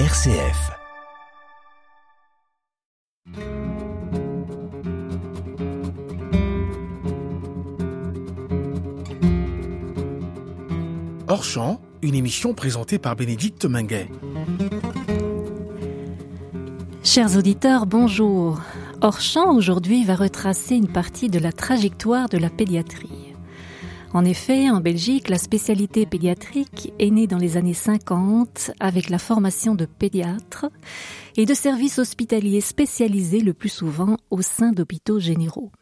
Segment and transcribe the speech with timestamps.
[0.00, 0.72] RCF.
[11.28, 14.08] Hors champ, une émission présentée par Bénédicte Minguet.
[17.04, 18.60] Chers auditeurs, bonjour.
[19.00, 23.23] Hors champ aujourd'hui va retracer une partie de la trajectoire de la pédiatrie.
[24.14, 29.18] En effet, en Belgique, la spécialité pédiatrique est née dans les années 50 avec la
[29.18, 30.66] formation de pédiatres
[31.36, 35.72] et de services hospitaliers spécialisés le plus souvent au sein d'hôpitaux généraux.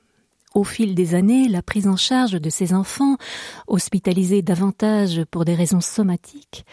[0.54, 3.18] Au fil des années, la prise en charge de ces enfants,
[3.66, 6.64] hospitalisés davantage pour des raisons somatiques,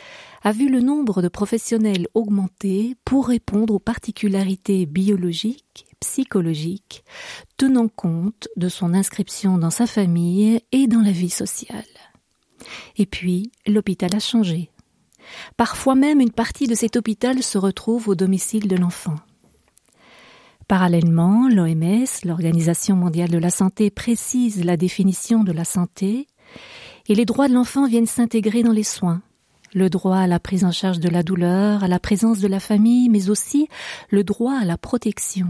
[0.44, 7.04] a vu le nombre de professionnels augmenter pour répondre aux particularités biologiques psychologique,
[7.58, 11.84] tenant compte de son inscription dans sa famille et dans la vie sociale.
[12.98, 14.70] Et puis, l'hôpital a changé.
[15.58, 19.16] Parfois même une partie de cet hôpital se retrouve au domicile de l'enfant.
[20.68, 26.28] Parallèlement, l'OMS, l'Organisation mondiale de la santé, précise la définition de la santé
[27.08, 29.22] et les droits de l'enfant viennent s'intégrer dans les soins.
[29.74, 32.60] Le droit à la prise en charge de la douleur, à la présence de la
[32.60, 33.68] famille, mais aussi
[34.10, 35.48] le droit à la protection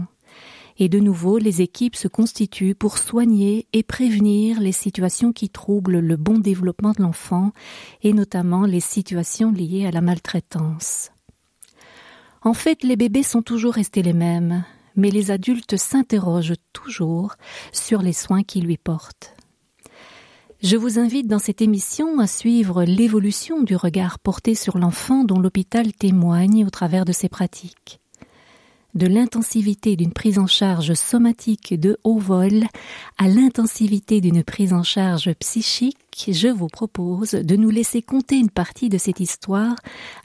[0.80, 6.00] et de nouveau les équipes se constituent pour soigner et prévenir les situations qui troublent
[6.00, 7.52] le bon développement de l'enfant
[8.02, 11.10] et notamment les situations liées à la maltraitance.
[12.42, 14.64] En fait, les bébés sont toujours restés les mêmes,
[14.96, 17.34] mais les adultes s'interrogent toujours
[17.72, 19.36] sur les soins qu'ils lui portent.
[20.62, 25.38] Je vous invite dans cette émission à suivre l'évolution du regard porté sur l'enfant dont
[25.38, 28.00] l'hôpital témoigne au travers de ses pratiques
[28.94, 32.64] de l'intensivité d'une prise en charge somatique de haut vol
[33.18, 38.50] à l'intensivité d'une prise en charge psychique, je vous propose de nous laisser compter une
[38.50, 39.76] partie de cette histoire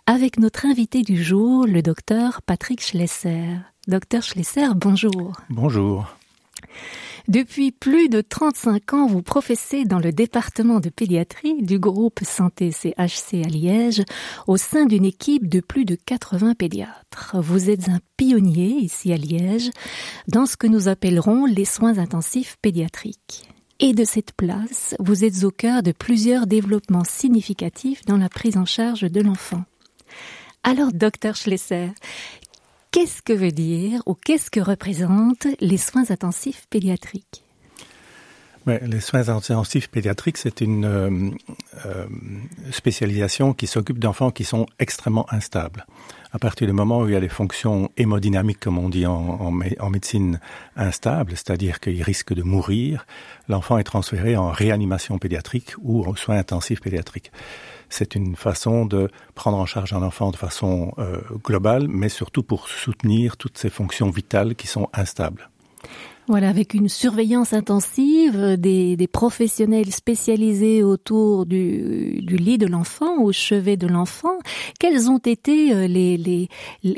[0.08, 3.58] avec notre invité du jour, le docteur Patrick Schlesser.
[3.88, 5.34] Docteur Schlesser, bonjour.
[5.50, 6.16] Bonjour.
[7.28, 12.72] Depuis plus de 35 ans, vous professez dans le département de pédiatrie du groupe Santé
[12.72, 14.04] CHC à Liège
[14.46, 17.36] au sein d'une équipe de plus de 80 pédiatres.
[17.40, 19.72] Vous êtes un pionnier ici à Liège
[20.28, 23.50] dans ce que nous appellerons les soins intensifs pédiatriques.
[23.80, 28.56] Et de cette place, vous êtes au cœur de plusieurs développements significatifs dans la prise
[28.56, 29.64] en charge de l'enfant.
[30.64, 31.90] Alors, docteur Schlesser,
[32.96, 37.44] qu'est-ce que veut dire ou qu'est-ce que représentent les soins intensifs pédiatriques?
[38.66, 41.30] Les soins intensifs pédiatriques, c'est une euh,
[41.86, 42.06] euh,
[42.72, 45.86] spécialisation qui s'occupe d'enfants qui sont extrêmement instables.
[46.32, 49.40] À partir du moment où il y a des fonctions hémodynamiques, comme on dit en,
[49.42, 50.40] en médecine,
[50.78, 53.06] instables, c'est-à-dire qu'il risque de mourir,
[53.50, 57.32] l'enfant est transféré en réanimation pédiatrique ou en soins intensifs pédiatriques
[57.96, 62.44] c'est une façon de prendre en charge un enfant de façon euh, globale, mais surtout
[62.44, 65.50] pour soutenir toutes ces fonctions vitales qui sont instables.
[66.28, 73.22] Voilà, avec une surveillance intensive des, des professionnels spécialisés autour du, du lit de l'enfant,
[73.22, 74.40] au chevet de l'enfant.
[74.80, 76.50] Quelles ont été euh, les, les,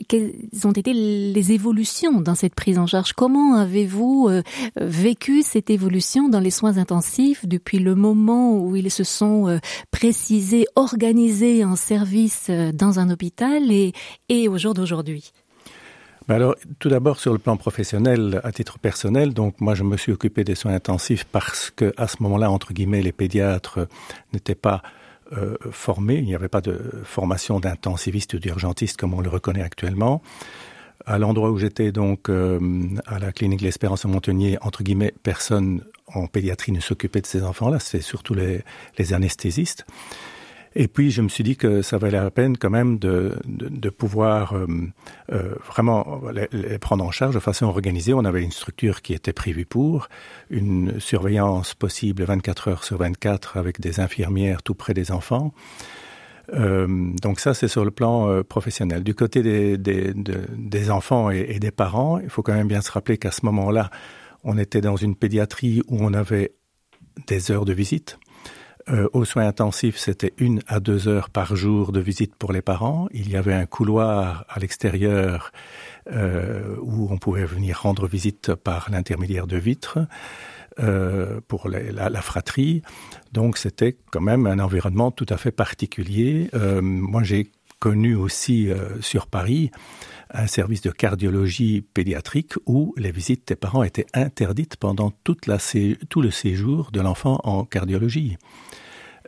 [0.08, 0.32] quelles
[0.64, 3.12] ont été les évolutions dans cette prise en charge?
[3.12, 4.44] Comment avez-vous euh,
[4.78, 9.58] vécu cette évolution dans les soins intensifs depuis le moment où ils se sont euh,
[9.92, 13.92] précisés, organisés en service dans un hôpital et,
[14.30, 15.34] et au jour d'aujourd'hui?
[16.36, 20.12] Alors, tout d'abord sur le plan professionnel, à titre personnel, donc moi je me suis
[20.12, 23.88] occupé des soins intensifs parce que à ce moment-là, entre guillemets, les pédiatres
[24.34, 24.82] n'étaient pas
[25.34, 29.64] euh, formés, il n'y avait pas de formation d'intensiviste ou d'urgentiste comme on le reconnaît
[29.64, 30.22] actuellement.
[31.06, 32.60] À l'endroit où j'étais donc euh,
[33.06, 35.84] à la clinique L'Espérance à Montagnier, entre guillemets, personne
[36.14, 38.64] en pédiatrie ne s'occupait de ces enfants-là, c'est surtout les,
[38.98, 39.86] les anesthésistes.
[40.80, 43.90] Et puis, je me suis dit que ça valait la peine quand même de, de,
[43.90, 44.68] pouvoir euh,
[45.32, 48.14] euh, vraiment les, prendre en charge de façon organisée.
[48.14, 50.08] On avait une structure qui était prévue pour,
[50.52, 55.52] une surveillance possible 24 heures sur 24 avec des infirmières tout près des enfants.
[56.54, 56.86] Euh,
[57.24, 59.04] donc ça, c'est sur le plan professionnel.
[59.04, 62.82] Du côté des, des, de, des enfants et des parents, il faut quand même bien
[62.82, 63.90] se rappeler qu'à ce moment-là,
[64.44, 66.54] on était dans une pédiatrie où on avait
[67.26, 68.20] des heures de visite
[68.90, 72.62] euh, aux soins intensifs, c'était une à deux heures par jour de visite pour les
[72.62, 73.08] parents.
[73.12, 75.52] Il y avait un couloir à l'extérieur
[76.12, 80.00] euh, où on pouvait venir rendre visite par l'intermédiaire de vitres
[80.80, 82.84] euh, pour la, fratrie.
[83.32, 86.52] Donc c'était quand même un environnement tout à fait particulier.
[86.54, 89.72] Euh, moi, j'ai connu aussi euh, sur Paris
[90.30, 96.32] un service de cardiologie pédiatrique où les visites des parents étaient interdites pendant tout le
[96.32, 98.38] séjour de l'enfant en cardiologie.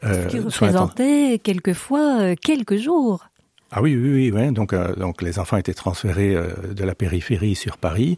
[0.03, 3.29] Euh, Ce qui représentait quelquefois euh, quelques jours.
[3.71, 4.51] Ah oui, oui, oui.
[4.51, 8.17] Donc, euh, donc les enfants étaient transférés euh, de la périphérie sur Paris.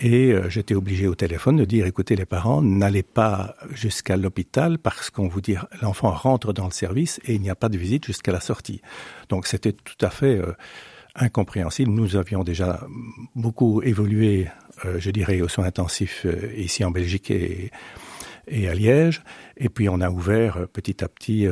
[0.00, 4.78] Et euh, j'étais obligé au téléphone de dire, écoutez les parents, n'allez pas jusqu'à l'hôpital
[4.78, 7.78] parce qu'on vous dit, l'enfant rentre dans le service et il n'y a pas de
[7.78, 8.80] visite jusqu'à la sortie.
[9.28, 10.40] Donc c'était tout à fait
[11.14, 11.92] incompréhensible.
[11.92, 12.80] Nous avions déjà
[13.36, 14.48] beaucoup évolué,
[14.96, 16.26] je dirais, aux soins intensifs
[16.56, 17.70] ici en Belgique et, et
[18.48, 19.22] à Liège.
[19.56, 21.46] Et puis on a ouvert petit à petit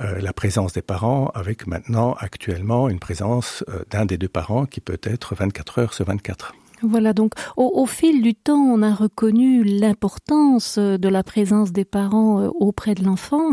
[0.00, 4.64] euh, la présence des parents avec maintenant actuellement une présence euh, d'un des deux parents
[4.64, 6.54] qui peut être 24 heures sur 24.
[6.82, 11.72] Voilà, donc au, au, fil du temps, on a reconnu l'importance euh, de la présence
[11.72, 13.50] des parents euh, auprès de l'enfant.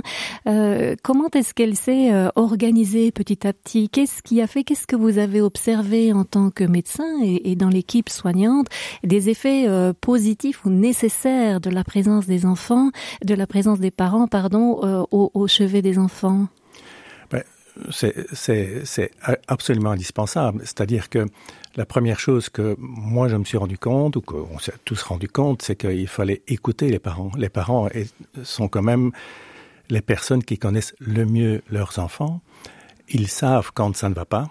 [0.48, 3.90] Euh, comment est-ce qu'elle s'est euh, organisée petit à petit?
[3.90, 7.56] Qu'est-ce qui a fait Qu'est-ce que vous avez observé en tant que médecin et, et
[7.56, 8.68] dans l'équipe soignante?
[9.04, 9.68] Des effets
[10.02, 12.92] positifs ou nécessaires de la présence des enfants,
[13.24, 16.48] de la présence des parents, pardon, euh, au, au chevet des enfants?
[17.32, 17.44] Ben,
[17.92, 19.12] C'est
[19.48, 20.62] absolument indispensable.
[20.62, 21.26] C'est-à-dire que
[21.78, 25.28] La première chose que moi je me suis rendu compte ou qu'on s'est tous rendu
[25.28, 27.32] compte, c'est qu'il fallait écouter les parents.
[27.38, 27.90] Les parents
[28.44, 29.12] sont quand même
[29.90, 32.42] les personnes qui connaissent le mieux leurs enfants.
[33.10, 34.50] Ils savent quand ça ne va pas.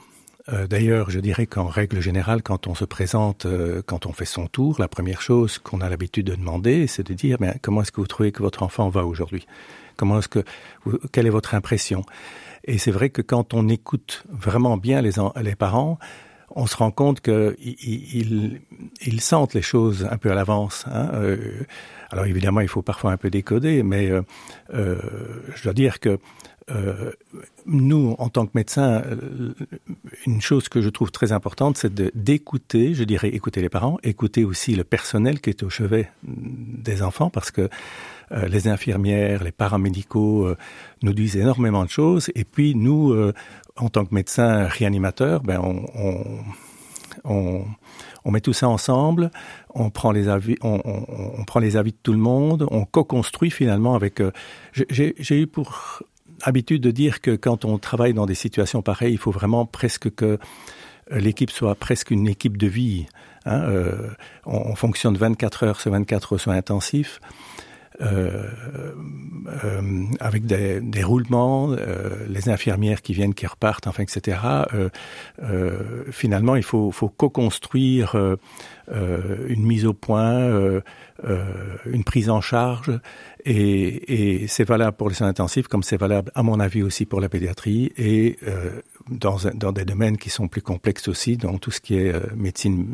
[0.53, 4.27] Euh, D'ailleurs, je dirais qu'en règle générale, quand on se présente, euh, quand on fait
[4.27, 7.81] son tour, la première chose qu'on a l'habitude de demander, c'est de dire mais comment
[7.81, 9.47] est-ce que vous trouvez que votre enfant va aujourd'hui?
[9.97, 10.45] Comment est-ce que
[11.11, 12.05] quelle est votre impression?
[12.65, 15.99] Et c'est vrai que quand on écoute vraiment bien les parents,
[16.55, 18.61] on se rend compte qu'ils il,
[19.05, 20.85] il sentent les choses un peu à l'avance.
[20.89, 21.37] Euh,
[22.11, 24.23] alors évidemment, il faut parfois un peu décoder, mais euh,
[24.73, 24.97] euh,
[25.55, 26.19] je dois dire que
[26.71, 27.11] euh,
[27.67, 29.53] nous, en tant que médecins, euh,
[30.27, 34.45] une chose que je trouve très importante, c'est d'écouter, je dirais écouter les parents, écouter
[34.45, 37.69] aussi le personnel qui est au chevet des enfants, parce que
[38.33, 40.57] euh, les infirmières, les paramédicaux euh,
[41.03, 43.33] nous disent énormément de choses, et puis nous, euh,
[43.77, 45.61] en tant que médecins réanimateurs, ben
[47.25, 47.65] on,
[48.31, 49.31] met tout ça ensemble,
[49.75, 53.95] on prend les avis, on, prend les avis de tout le monde, on co-construit finalement
[53.95, 54.21] avec.
[54.73, 56.03] J'ai eu pour
[56.43, 60.13] habitude de dire que quand on travaille dans des situations pareilles, il faut vraiment presque
[60.15, 60.39] que
[61.11, 63.07] l'équipe soit presque une équipe de vie.
[63.47, 63.63] Hein,
[64.47, 67.21] on, on fonctionne 24 heures sur 24 soins intensifs.
[68.01, 68.51] Euh,
[69.47, 74.39] euh, avec des, des roulements, euh, les infirmières qui viennent, qui repartent, enfin, etc.
[74.73, 74.89] Euh,
[75.43, 78.17] euh, finalement, il faut, faut co-construire
[78.89, 80.81] une mise au point,
[81.23, 82.99] une prise en charge,
[83.45, 87.05] et, et c'est valable pour les soins intensifs, comme c'est valable, à mon avis, aussi
[87.05, 88.39] pour la pédiatrie, et
[89.11, 92.93] dans, dans des domaines qui sont plus complexes aussi, dans tout ce qui est médecine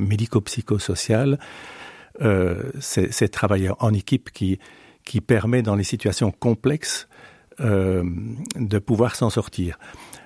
[0.00, 1.38] médico-psychosociale.
[2.20, 4.58] Euh, c'est travailler en équipe qui,
[5.04, 7.08] qui permet dans les situations complexes
[7.60, 8.04] euh,
[8.56, 9.78] de pouvoir s'en sortir.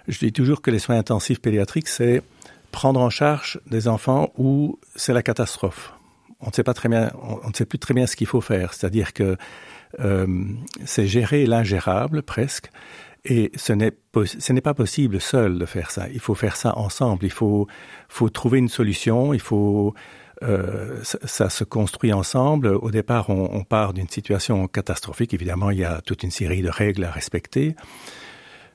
[0.08, 2.22] Je dis toujours que les soins intensifs pédiatriques, c'est
[2.72, 5.92] prendre en charge des enfants où c'est la catastrophe.
[6.40, 8.40] On ne sait pas très bien, on ne sait plus très bien ce qu'il faut
[8.40, 9.36] faire, c'est-à-dire que
[10.00, 10.26] euh,
[10.84, 12.70] c'est gérer l'ingérable presque.
[13.24, 16.06] Et ce n'est pas possible seul de faire ça.
[16.12, 17.24] Il faut faire ça ensemble.
[17.24, 17.66] Il faut,
[18.08, 19.34] faut trouver une solution.
[19.34, 19.94] Il faut
[20.42, 22.68] euh, ça, se construit ensemble.
[22.68, 25.32] Au départ, on, part d'une situation catastrophique.
[25.34, 27.74] Évidemment, il y a toute une série de règles à respecter.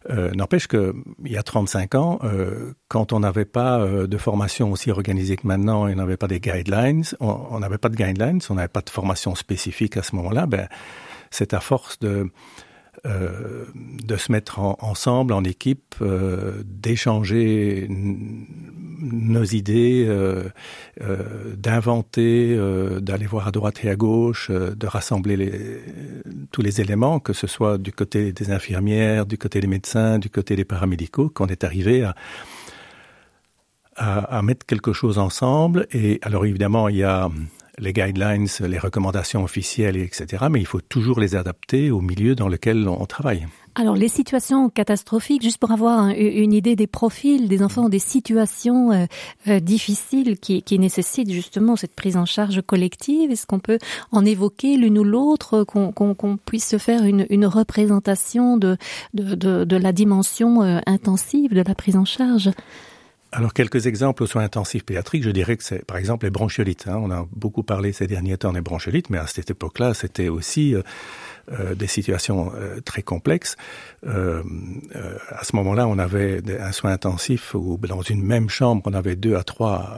[0.09, 0.93] Euh, N'empêche qu'il
[1.25, 5.45] y a 35 ans, euh, quand on n'avait pas euh, de formation aussi organisée que
[5.45, 8.89] maintenant, et n'avait pas des guidelines, on n'avait pas de guidelines, on n'avait pas de
[8.89, 10.47] formation spécifique à ce moment-là,
[11.29, 12.31] c'est à force de,
[13.05, 13.65] euh,
[14.03, 17.87] de se mettre en, ensemble en équipe, euh, d'échanger
[19.01, 20.43] nos idées, euh,
[21.01, 25.81] euh, d'inventer, euh, d'aller voir à droite et à gauche, de rassembler les,
[26.51, 30.29] tous les éléments, que ce soit du côté des infirmières, du côté des médecins, du
[30.29, 32.15] côté des paramédicaux, qu'on est arrivé à,
[33.95, 35.87] à, à mettre quelque chose ensemble.
[35.91, 37.29] Et alors évidemment, il y a
[37.81, 40.45] les guidelines, les recommandations officielles, etc.
[40.49, 43.47] Mais il faut toujours les adapter au milieu dans lequel on travaille.
[43.75, 48.91] Alors les situations catastrophiques, juste pour avoir une idée des profils des enfants, des situations
[48.91, 49.05] euh,
[49.47, 53.79] euh, difficiles qui, nécessitent justement cette prise en charge collective, est-ce qu'on peut
[54.11, 58.77] en évoquer l'une ou l'autre, qu'on qu qu puisse se faire une, représentation de
[59.13, 62.51] la dimension euh, intensive de la prise en charge?
[63.33, 66.87] Alors quelques exemples aux soins intensifs pédiatriques, je dirais que c'est par exemple les bronchiolites.
[66.87, 66.99] Hein.
[67.01, 70.75] On a beaucoup parlé ces derniers temps des bronchiolites, mais à cette époque-là, c'était aussi
[70.75, 70.81] euh,
[71.59, 73.57] euh, des situations euh, très complexes.
[74.05, 74.43] Euh,
[75.29, 79.15] à ce moment-là, on avait un soin intensif où dans une même chambre, on avait
[79.15, 79.97] deux à trois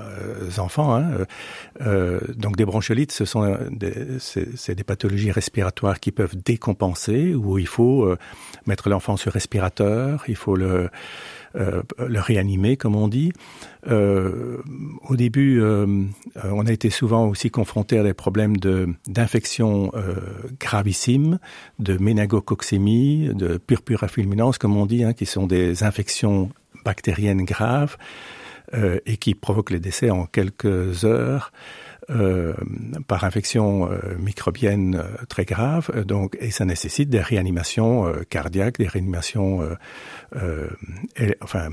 [0.57, 0.95] enfants.
[0.95, 1.25] Hein.
[2.35, 7.67] Donc des bronchiolites, ce sont des, c'est des pathologies respiratoires qui peuvent décompenser, où il
[7.67, 8.15] faut
[8.65, 10.89] mettre l'enfant sur respirateur, il faut le
[11.53, 13.31] le réanimer, comme on dit.
[13.86, 18.57] au début, on a été souvent aussi confronté à des problèmes
[19.07, 19.91] d'infections
[20.60, 21.39] gravissimes,
[21.79, 26.50] de méningococcémie, de purpura fulminans, comme on dit, hein, qui sont des infections
[26.86, 27.98] bactériennes graves
[29.05, 31.51] et qui provoquent les décès en quelques heures.
[32.10, 32.53] Euh,
[33.07, 38.88] par infection euh, microbienne euh, très grave, donc et ça nécessite des réanimations cardiaques, des
[38.88, 39.62] réanimations,
[41.41, 41.69] enfin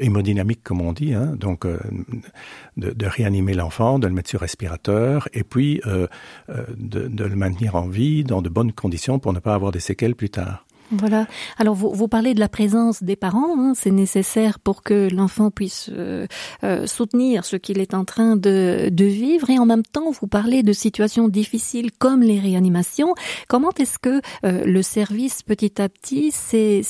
[0.00, 5.28] hémodynamiques comme on dit, hein, donc de, de, réanimer l'enfant, de le mettre sur respirateur
[5.32, 9.54] et puis de, de le maintenir en vie dans de bonnes conditions pour ne pas
[9.54, 10.67] avoir des séquelles plus tard.
[10.90, 11.26] Voilà.
[11.58, 15.50] Alors vous, vous parlez de la présence des parents, hein, c'est nécessaire pour que l'enfant
[15.50, 16.26] puisse euh,
[16.64, 20.26] euh, soutenir ce qu'il est en train de, de, vivre et en même temps vous
[20.26, 23.14] parlez de situations difficiles comme les réanimations.
[23.48, 26.84] Comment est-ce que euh, le service petit à petit s'est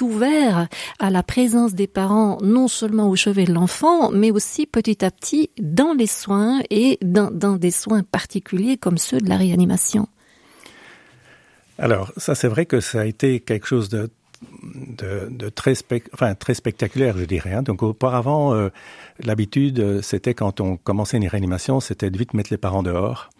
[0.00, 0.68] ouvert
[1.00, 5.10] à la présence des parents non seulement au chevet de l'enfant mais aussi petit à
[5.10, 10.06] petit dans les soins et dans, dans des soins particuliers comme ceux de la réanimation?
[11.78, 14.10] Alors, ça, c'est vrai que ça a été quelque chose de,
[15.54, 17.52] très, spectaculaire, je dirais.
[17.52, 17.62] Hein.
[17.62, 18.68] Donc, auparavant, euh,
[19.20, 23.30] l'habitude, euh, c'était quand on commençait une réanimation, c'était de vite mettre les parents dehors.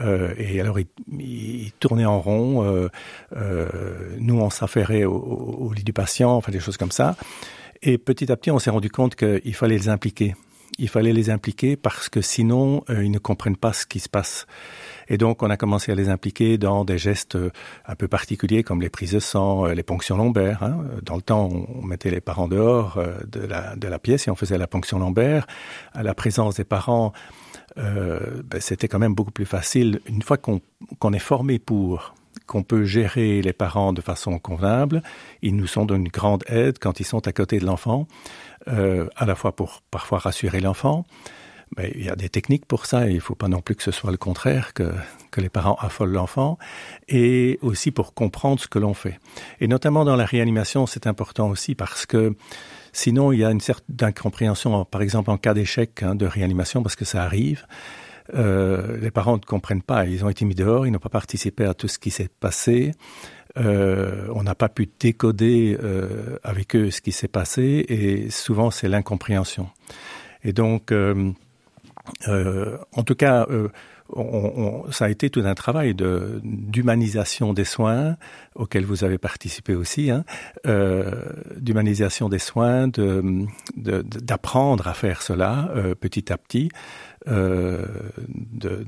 [0.00, 2.88] Euh, et alors, ils, tournaient en rond.
[4.18, 7.16] Nous, on s'affairait au, au, lit du patient, enfin, des choses comme ça.
[7.82, 10.34] Et petit à petit, on s'est rendu compte qu'il fallait les impliquer.
[10.78, 14.08] Il fallait les impliquer parce que sinon, euh, ils ne comprennent pas ce qui se
[14.08, 14.46] passe.
[15.08, 17.50] Et donc, on a commencé à les impliquer dans des gestes euh,
[17.86, 20.62] un peu particuliers comme les prises de sang, euh, les ponctions lombaires.
[20.62, 20.84] Hein.
[21.02, 23.46] Dans le temps, on mettait les parents dehors de
[23.88, 25.46] la, pièce et on faisait la ponction lombaire.
[25.92, 27.12] À la présence des parents,
[27.76, 30.00] ben, c'était quand même beaucoup plus facile.
[30.06, 32.14] Une fois qu'on qu est formé pour
[32.46, 35.02] qu'on peut gérer les parents de façon convenable,
[35.42, 38.06] ils nous sont d'une grande aide quand ils sont à côté de l'enfant,
[38.68, 41.06] euh, à la fois pour parfois rassurer l'enfant,
[41.76, 43.74] ben, il y a des techniques pour ça, et il ne faut pas non plus
[43.74, 44.92] que ce soit le contraire, que,
[45.30, 46.58] que les parents affolent l'enfant,
[47.08, 49.18] et aussi pour comprendre ce que l'on fait.
[49.60, 52.36] Et notamment dans la réanimation, c'est important aussi parce que
[52.92, 56.82] sinon il y a une certaine incompréhension, par exemple en cas d'échec hein, de réanimation,
[56.82, 57.66] parce que ça arrive.
[58.34, 61.64] Euh, les parents ne comprennent pas, ils ont été mis dehors, ils n'ont pas participé
[61.64, 62.92] à tout ce qui s'est passé.
[63.56, 68.70] Euh, on n'a pas pu décoder euh, avec eux ce qui s'est passé et souvent
[68.70, 69.68] c'est l'incompréhension.
[70.42, 71.32] Et donc, euh,
[72.26, 73.46] en tout cas,
[74.90, 78.16] ça a été tout un travail d'humanisation de, des soins
[78.54, 80.24] auquel vous avez participé aussi, hein,
[80.66, 81.10] euh,
[81.56, 82.88] d'humanisation des soins,
[83.76, 86.68] d'apprendre à faire cela euh, petit à petit.
[87.26, 87.86] Euh,
[88.26, 88.84] de,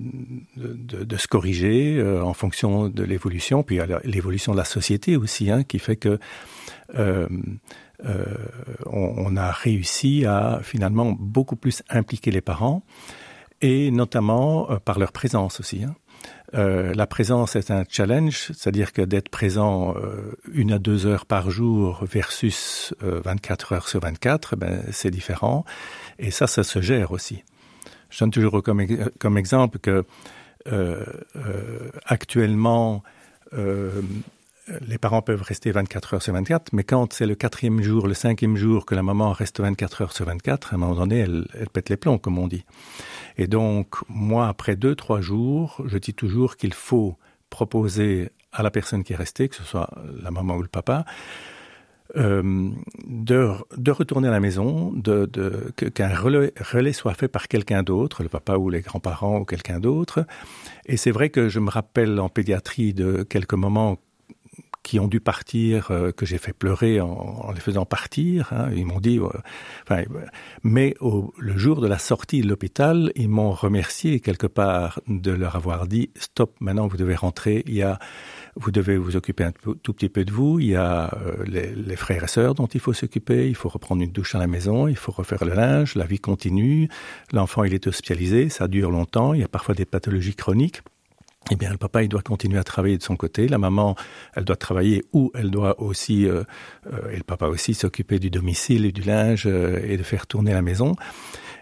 [1.16, 5.96] se corriger en fonction de l'évolution, puis l'évolution de la société aussi, hein, qui fait
[5.96, 6.18] que
[6.94, 7.26] euh,
[8.04, 8.24] euh,
[8.84, 12.82] on, on a réussi à finalement beaucoup plus impliquer les parents
[13.62, 15.84] et notamment euh, par leur présence aussi.
[15.84, 15.94] Hein.
[16.54, 21.26] Euh, la présence est un challenge, c'est-à-dire que d'être présent euh, une à deux heures
[21.26, 24.54] par jour versus euh, 24 heures sur 24,
[24.92, 25.64] c'est différent.
[26.18, 27.42] Et ça, ça se gère aussi.
[28.10, 28.86] Je donne toujours comme,
[29.18, 30.04] comme exemple que
[32.06, 33.02] actuellement,
[34.86, 38.14] les parents peuvent rester 24 heures sur 24, mais quand c'est le quatrième jour, le
[38.14, 41.46] cinquième jour que la maman reste 24 heures sur 24, à un moment donné, elle,
[41.72, 42.64] pète les plombs, comme on dit.
[43.38, 47.16] Et donc, moi, après deux, trois jours, je dis toujours qu'il faut
[47.50, 49.90] proposer à la personne qui est restée, que ce soit
[50.22, 51.04] la maman ou le papa,
[52.16, 52.70] euh,
[53.06, 57.48] de, de retourner à la maison, de, de, qu'un qu relais, relais soit fait par
[57.48, 60.24] quelqu'un d'autre, le papa ou les grands-parents ou quelqu'un d'autre.
[60.86, 63.98] Et c'est vrai que je me rappelle en pédiatrie de quelques moments
[64.86, 68.52] qui ont dû partir, euh, que j'ai fait pleurer en, les faisant partir.
[68.52, 68.70] Hein.
[68.72, 70.04] Ils m'ont dit, euh,
[70.62, 75.32] mais au, le jour de la sortie de l'hôpital, ils m'ont remercié quelque part de
[75.32, 77.64] leur avoir dit stop, maintenant vous devez rentrer.
[77.66, 77.98] Il y a,
[78.54, 80.60] vous devez vous occuper un tout, tout petit peu de vous.
[80.60, 83.48] Il y a euh, les, les frères et sœurs dont il faut s'occuper.
[83.48, 84.86] Il faut reprendre une douche à la maison.
[84.86, 85.96] Il faut refaire le linge.
[85.96, 86.88] La vie continue.
[87.32, 88.50] L'enfant il est hospitalisé.
[88.50, 89.34] Ça dure longtemps.
[89.34, 90.82] Il y a parfois des pathologies chroniques
[91.50, 93.48] eh bien le papa il doit continuer à travailler de son côté.
[93.48, 93.94] La maman
[94.34, 96.42] elle doit travailler ou elle doit aussi euh,
[96.92, 100.26] euh, et le papa aussi s'occuper du domicile et du linge euh, et de faire
[100.26, 100.94] tourner la maison.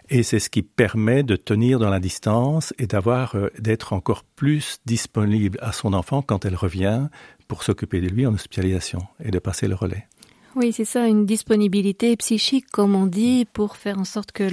[0.09, 4.23] Et c'est ce qui permet de tenir dans la distance et d'avoir euh, d'être encore
[4.23, 7.07] plus disponible à son enfant quand elle revient
[7.47, 10.07] pour s'occuper de lui en hospitalisation et de passer le relais
[10.55, 14.43] Oui, c'est ça, une disponibilité psychique, comme on dit, pour faire en sorte que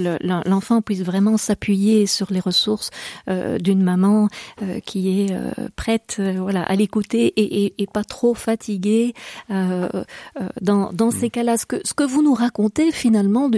[0.49, 2.89] l'enfant puisse vraiment s'appuyer sur les ressources
[3.29, 4.27] euh, d'une maman
[4.61, 9.13] euh, qui est euh, prête, voilà, à l'écouter et, et, et, pas trop fatiguée.
[9.49, 13.49] dans, dans ces cas-là, ce que ce que vous nous racontez finalement,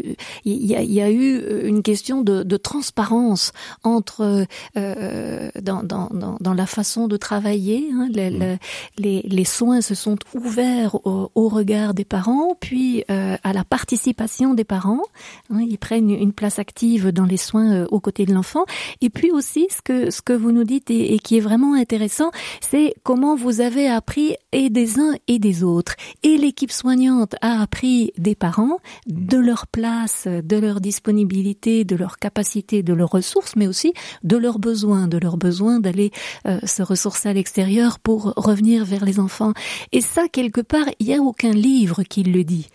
[0.44, 6.38] il y a, y a, eu une question de, de transparence entre dans, dans, dans,
[6.40, 7.90] dans, la façon de travailler.
[7.94, 8.58] Hein, les, mm.
[8.98, 13.64] les, les, soins se sont ouverts au, au regard des parents puis euh, à la
[13.64, 15.02] participation des parents.
[15.50, 18.66] Hein, ils prennent une place active dans les soins euh, aux côtés de l'enfant.
[19.02, 22.32] Et puis aussi, ce que ce que vous nous dites et, qui est vraiment intéressant,
[22.62, 25.96] c'est comment vous avez appris et des uns et des autres.
[26.24, 32.18] Et l'équipe soignante a appris des parents de leur place, de leur disponibilité, de leur
[32.18, 36.12] capacité, de leurs ressources, mais aussi de leurs besoins, de leurs besoins d'aller
[36.48, 39.54] euh, se ressourcer à l'extérieur pour revenir vers les enfants.
[39.92, 42.70] Et ça, quelque part, il n'y a aucun livre qui le dit.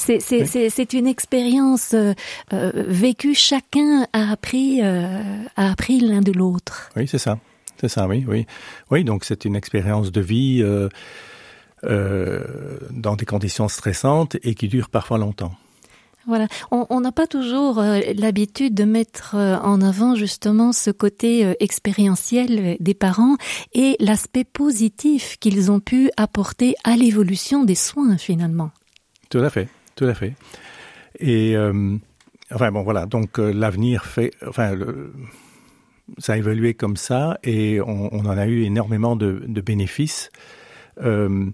[0.00, 2.14] C'est une expérience euh,
[2.52, 3.34] euh, vécue.
[3.34, 5.22] Chacun a appris, euh,
[5.56, 6.90] a appris l'un de l'autre.
[6.96, 7.38] Oui, c'est ça.
[7.80, 8.46] C'est ça, oui, oui.
[8.90, 10.62] Oui, donc c'est une expérience de vie
[11.82, 15.52] dans des conditions stressantes et qui dure parfois longtemps.
[16.26, 17.82] Voilà, on n'a pas toujours
[18.14, 23.36] l'habitude de mettre en avant justement ce côté expérientiel des parents
[23.72, 28.70] et l'aspect positif qu'ils ont pu apporter à l'évolution des soins finalement.
[29.30, 30.34] Tout à fait, tout à fait.
[31.18, 31.96] Et euh,
[32.52, 34.76] enfin bon voilà, donc euh, l'avenir fait, enfin
[36.18, 40.30] ça a évolué comme ça et on, en a eu énormément de, bénéfices.
[41.02, 41.50] Euh,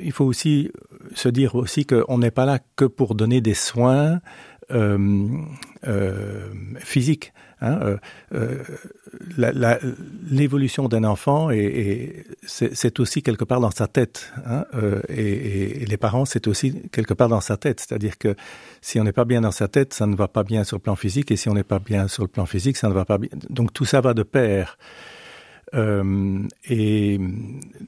[0.00, 0.70] il faut aussi
[1.14, 4.20] se dire aussi qu'on n'est pas là que pour donner des soins
[4.70, 5.28] euh,
[5.86, 6.48] euh,
[6.80, 7.32] physiques.
[7.60, 7.96] Hein,
[8.32, 8.62] euh,
[10.30, 14.64] l'évolution d'un enfant et, c'est aussi quelque part dans sa tête hein,
[15.08, 18.36] et, les parents c'est aussi quelque part dans sa tête c'est-à-dire que
[18.80, 20.82] si on n'est pas bien dans sa tête ça ne va pas bien sur le
[20.82, 23.04] plan physique et si on n'est pas bien sur le plan physique ça ne va
[23.04, 24.78] pas bien donc tout ça va de pair
[25.74, 27.20] et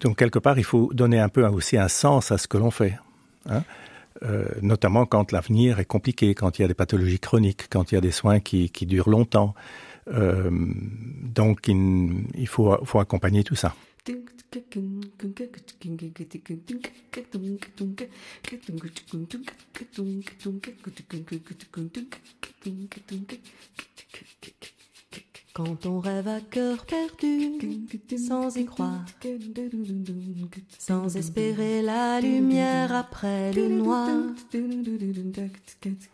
[0.01, 2.71] donc quelque part il faut donner un peu aussi un sens à ce que l'on
[2.71, 2.99] fait
[3.49, 3.63] hein.
[4.23, 7.95] Euh, notamment quand l'avenir est compliqué, quand il y a des pathologies chroniques, quand il
[7.95, 9.55] y a des soins qui, durent longtemps.
[10.09, 10.51] Euh,
[11.23, 13.75] donc il, faut accompagner tout ça.
[25.53, 27.59] Quand on rêve à cœur perdu,
[28.17, 29.05] sans y croire,
[30.79, 34.09] sans espérer la lumière après le noir,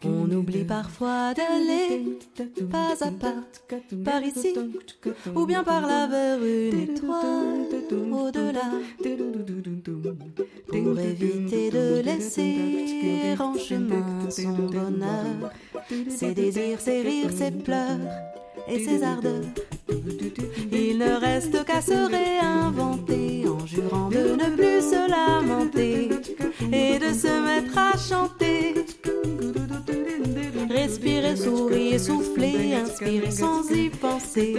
[0.04, 2.18] on oublie parfois d'aller
[2.70, 3.34] pas à pas
[4.04, 4.54] par ici,
[5.34, 7.66] ou bien par là vers une étoile
[8.12, 8.70] au-delà,
[10.68, 15.52] pour éviter de laisser en chemin son bonheur,
[16.08, 17.98] ses désirs, ses rires, ses pleurs
[18.68, 19.44] et ses ardeurs.
[20.72, 26.10] Il ne reste qu'à se réinventer en jurant de ne plus se lamenter
[26.72, 28.74] et de se mettre à chanter.
[30.68, 34.56] Respirer, sourire, souffler, inspirer sans y penser.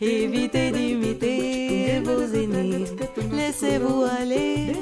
[0.00, 2.84] Évitez d'imiter vos aînés,
[3.32, 4.72] laissez-vous aller.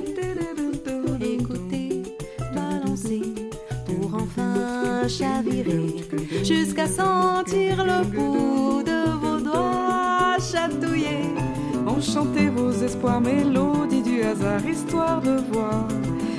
[6.45, 11.35] Jusqu'à sentir le bout de vos doigts chatouiller.
[11.87, 15.87] Enchantez vos espoirs, mélodie du hasard, histoire de voir,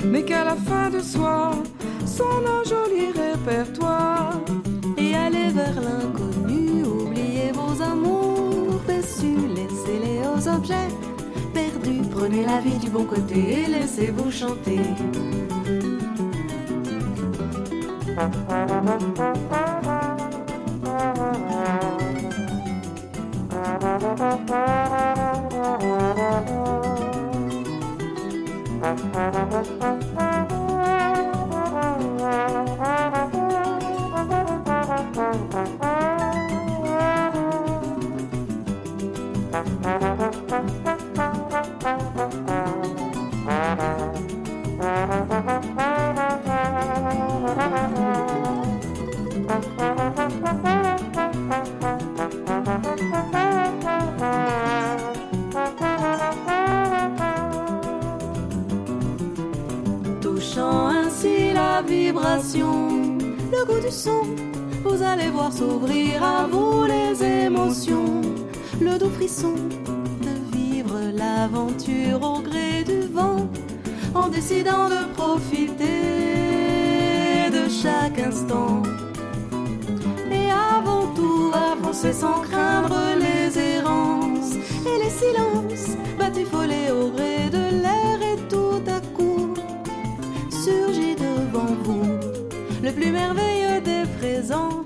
[0.04, 1.54] mais qu'à la fin de soir,
[2.06, 4.40] son un joli répertoire.
[4.96, 10.88] Et allez vers l'inconnu, oubliez vos amours déçus, laissez-les aux objets
[11.54, 12.02] perdus.
[12.10, 14.80] Prenez la vie du bon côté et laissez-vous chanter.
[18.18, 18.58] Le
[80.30, 84.54] Et avant tout, avancer sans craindre les errances.
[84.86, 89.54] Et les silences, batifolés au gré de l'air et tout à coup
[90.50, 92.06] surgit devant vous
[92.82, 94.84] le plus merveilleux des présents.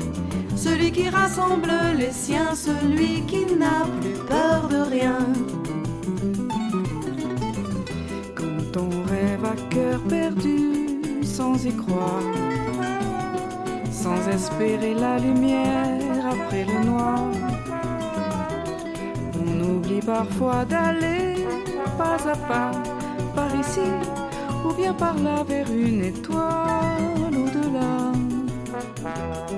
[0.56, 3.41] Celui qui rassemble les siens, celui qui
[14.70, 17.28] la lumière après le noir,
[19.40, 21.44] on oublie parfois d'aller
[21.98, 22.70] pas à pas
[23.34, 23.88] par ici
[24.64, 28.12] ou bien par là vers une étoile au-delà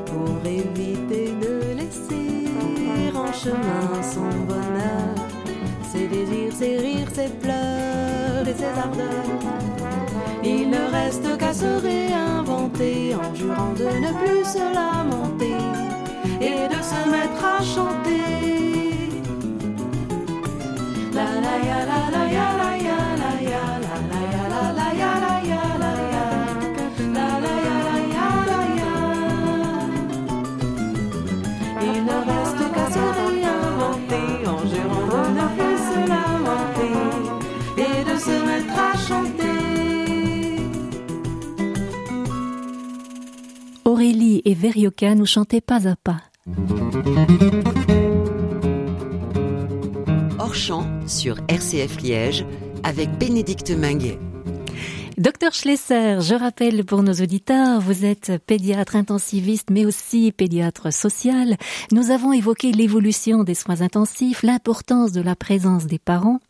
[0.07, 2.49] pour éviter de laisser
[3.15, 5.15] en chemin son bonheur,
[5.93, 9.84] ses désirs, ses rires, ses pleurs et ses ardeurs.
[10.75, 15.57] Ne reste qu'à se réinventer en jurant de ne plus se lamenter
[16.41, 19.11] et de se mettre à chanter.
[21.13, 21.57] La la
[21.91, 22.74] la la
[44.45, 46.21] et Verioka nous chantaient pas à pas.
[50.39, 52.45] Hors champ sur RCF Liège
[52.83, 54.19] avec Bénédicte Minguet.
[55.17, 61.57] Docteur Schlesser, je rappelle pour nos auditeurs, vous êtes pédiatre intensiviste mais aussi pédiatre social.
[61.93, 66.41] Nous avons évoqué l'évolution des soins intensifs, l'importance de la présence des parents.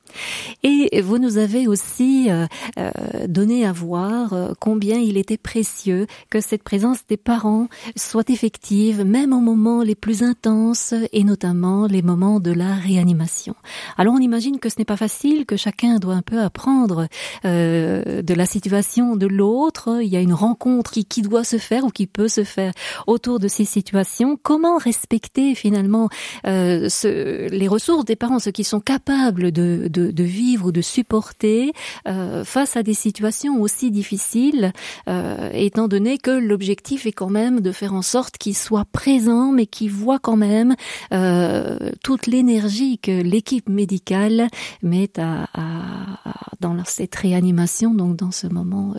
[0.62, 2.46] Et vous nous avez aussi euh,
[2.78, 2.90] euh,
[3.28, 9.04] donné à voir euh, combien il était précieux que cette présence des parents soit effective,
[9.04, 13.54] même aux moments les plus intenses et notamment les moments de la réanimation.
[13.96, 17.08] Alors on imagine que ce n'est pas facile, que chacun doit un peu apprendre
[17.44, 20.00] de la situation de l'autre.
[20.02, 22.72] Il y a une rencontre qui, doit se faire ou qui peut se faire
[23.06, 24.38] autour de ces situations.
[24.42, 26.08] Comment respecter finalement
[26.44, 31.72] les ressources des parents, ceux qui sont capables de, de, de vivre ou de supporter
[32.06, 34.72] euh, face à des situations aussi difficiles,
[35.08, 39.52] euh, étant donné que l'objectif est quand même de faire en sorte qu'ils soient présents,
[39.52, 40.74] mais qu'ils voient quand même
[41.12, 44.48] euh, toute l'énergie que l'équipe médicale
[44.82, 48.94] met à, à, dans cette réanimation, donc dans ce moment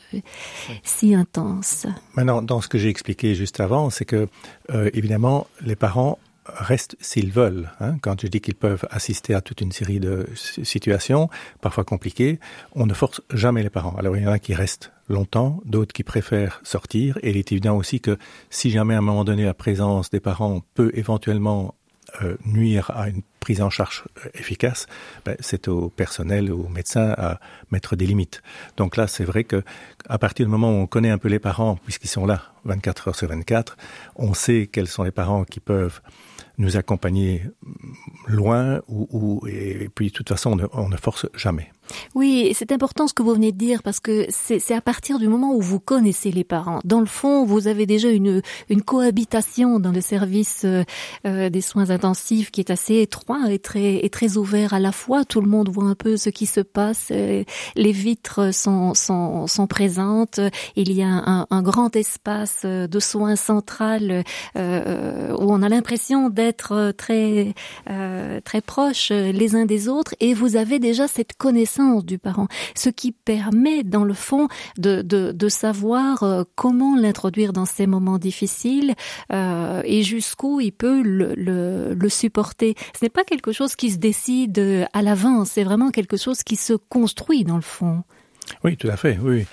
[0.83, 1.87] si intense.
[2.15, 4.27] Maintenant, dans ce que j'ai expliqué juste avant, c'est que
[4.93, 7.71] évidemment les parents restent s'ils veulent.
[7.79, 7.97] Hein.
[8.01, 11.29] Quand je dis qu'ils peuvent assister à toute une série de situations,
[11.61, 12.39] parfois compliquées,
[12.73, 13.95] on ne force jamais les parents.
[13.97, 17.51] Alors il y en a qui restent longtemps, d'autres qui préfèrent sortir, et il est
[17.51, 18.17] évident aussi que
[18.49, 21.75] si jamais à un moment donné la présence des parents peut éventuellement
[22.21, 24.87] euh, nuire à une prise en charge euh, efficace,
[25.25, 27.39] ben, c'est au personnel, aux médecins à
[27.71, 28.41] mettre des limites.
[28.77, 29.63] Donc là, c'est vrai que
[30.07, 33.09] à partir du moment où on connaît un peu les parents, puisqu'ils sont là 24
[33.09, 33.75] heures sur 24,
[34.15, 36.01] on sait quels sont les parents qui peuvent
[36.57, 37.43] nous accompagner
[38.27, 41.71] loin ou, ou et puis de toute façon on ne, on ne force jamais.
[42.15, 45.27] Oui, c'est important ce que vous venez de dire parce que c'est à partir du
[45.27, 46.79] moment où vous connaissez les parents.
[46.83, 50.83] Dans le fond, vous avez déjà une, une cohabitation dans le service euh,
[51.25, 54.91] euh, des soins intensifs qui est assez étroit et très, et très ouvert à la
[54.91, 55.25] fois.
[55.25, 57.09] Tout le monde voit un peu ce qui se passe.
[57.11, 57.43] Euh,
[57.75, 60.39] les vitres sont, sont, sont présentes.
[60.75, 64.23] Il y a un, grand espace de soins central
[64.55, 67.53] euh, où on a l'impression d'être très,
[67.89, 72.47] euh, très proches les uns des autres et vous avez déjà cette connaissance du parent,
[72.75, 78.17] ce qui permet dans le fond de, de, savoir euh, comment l'introduire dans ces moments
[78.17, 78.95] difficiles
[79.31, 82.75] euh, et jusqu'où il peut le, le, supporter.
[82.97, 86.55] Ce n'est pas quelque chose qui se décide à l'avance, c'est vraiment quelque chose qui
[86.55, 88.03] se construit dans le fond.
[88.63, 89.17] Oui, tout à fait.
[89.21, 89.45] Oui,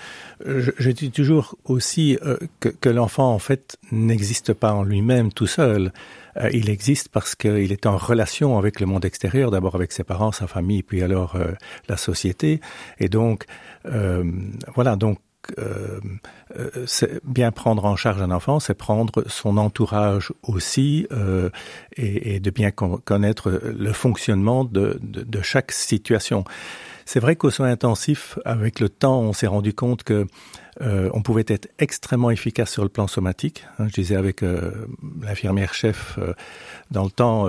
[0.45, 5.91] je, dis toujours aussi euh, que l'enfant en fait n'existe pas en lui-même tout seul.
[6.37, 10.03] Euh, il existe parce qu'il est en relation avec le monde extérieur, d'abord avec ses
[10.03, 11.51] parents, sa famille, puis alors euh,
[11.89, 12.61] la société.
[12.99, 13.45] Et donc,
[13.85, 14.23] euh,
[14.75, 15.19] voilà, donc
[15.59, 15.99] euh,
[16.85, 21.49] c'est bien prendre en charge un enfant, c'est prendre son entourage aussi euh,
[21.97, 26.45] et, et de bien connaître le fonctionnement de, de chaque situation.
[27.05, 30.25] C'est vrai qu'aux soins intensifs, avec le temps, on s'est rendu compte que
[30.81, 33.65] euh, on pouvait être extrêmement efficace sur le plan somatique.
[33.77, 34.87] Hein, je disais avec euh,
[35.21, 36.33] l'infirmière chef, euh,
[36.89, 37.47] dans le temps,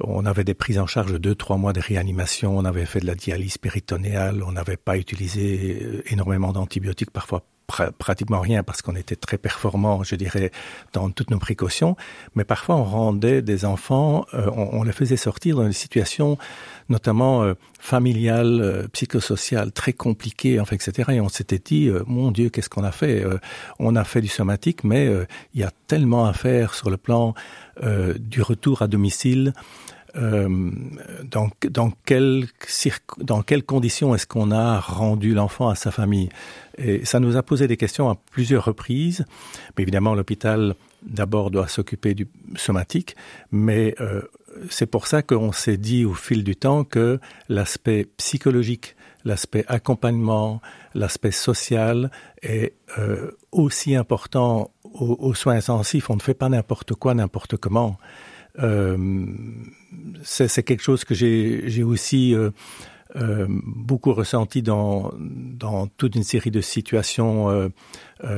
[0.00, 3.00] on avait des prises en charge de deux, trois mois de réanimation, on avait fait
[3.00, 7.44] de la dialyse péritonéale, on n'avait pas utilisé énormément d'antibiotiques, parfois
[7.98, 10.50] pratiquement rien parce qu'on était très performant, je dirais,
[10.92, 11.96] dans toutes nos précautions.
[12.34, 16.38] Mais parfois, on rendait des enfants, euh, on, les faisait sortir dans des situations,
[16.88, 21.12] notamment euh, familiales, euh, psychosociales, très compliquées, enfin, etc.
[21.12, 23.24] Et on s'était dit, mon Dieu, qu'est-ce qu'on a fait?
[23.78, 25.10] On a fait du somatique, mais
[25.54, 27.34] il y a tellement à faire sur le plan
[28.18, 29.52] du retour à domicile.
[30.14, 30.70] Euh,
[31.24, 32.44] dans, dans, quel,
[33.18, 36.28] dans quelles conditions est-ce qu'on a rendu l'enfant à sa famille?
[36.76, 39.24] Et ça nous a posé des questions à plusieurs reprises.
[39.76, 43.16] Mais évidemment, l'hôpital d'abord doit s'occuper du somatique,
[43.50, 44.22] mais euh,
[44.68, 50.60] c'est pour ça qu'on s'est dit au fil du temps que l'aspect psychologique, l'aspect accompagnement,
[50.94, 52.10] l'aspect social
[52.42, 56.10] est euh, aussi important aux, aux soins intensifs.
[56.10, 57.96] On ne fait pas n'importe quoi, n'importe comment.
[58.58, 58.96] Euh,
[60.22, 62.50] c'est quelque chose que j'ai aussi euh,
[63.16, 65.12] euh, beaucoup ressenti dans,
[65.96, 67.70] toute une série de situations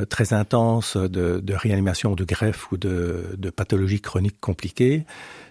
[0.09, 5.05] très intenses de, réanimation, de greffe ou de, de pathologies chroniques compliquées.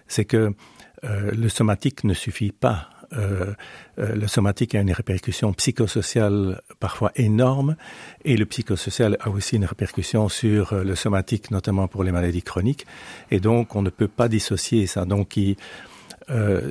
[0.08, 0.54] C'est que
[1.02, 2.88] le somatique ne suffit pas.
[3.16, 3.52] Euh,
[3.98, 7.76] euh, le somatique a une répercussion psychosociale parfois énorme
[8.24, 12.42] et le psychosocial a aussi une répercussion sur euh, le somatique, notamment pour les maladies
[12.42, 12.86] chroniques.
[13.30, 15.04] Et donc, on ne peut pas dissocier ça.
[15.04, 15.38] Donc,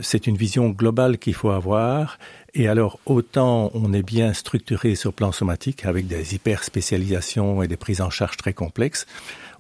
[0.02, 2.18] c'est une vision globale qu'il faut avoir.
[2.56, 7.62] Et alors, autant on est bien structuré sur le plan somatique avec des hyper spécialisations
[7.62, 9.06] et des prises en charge très complexes,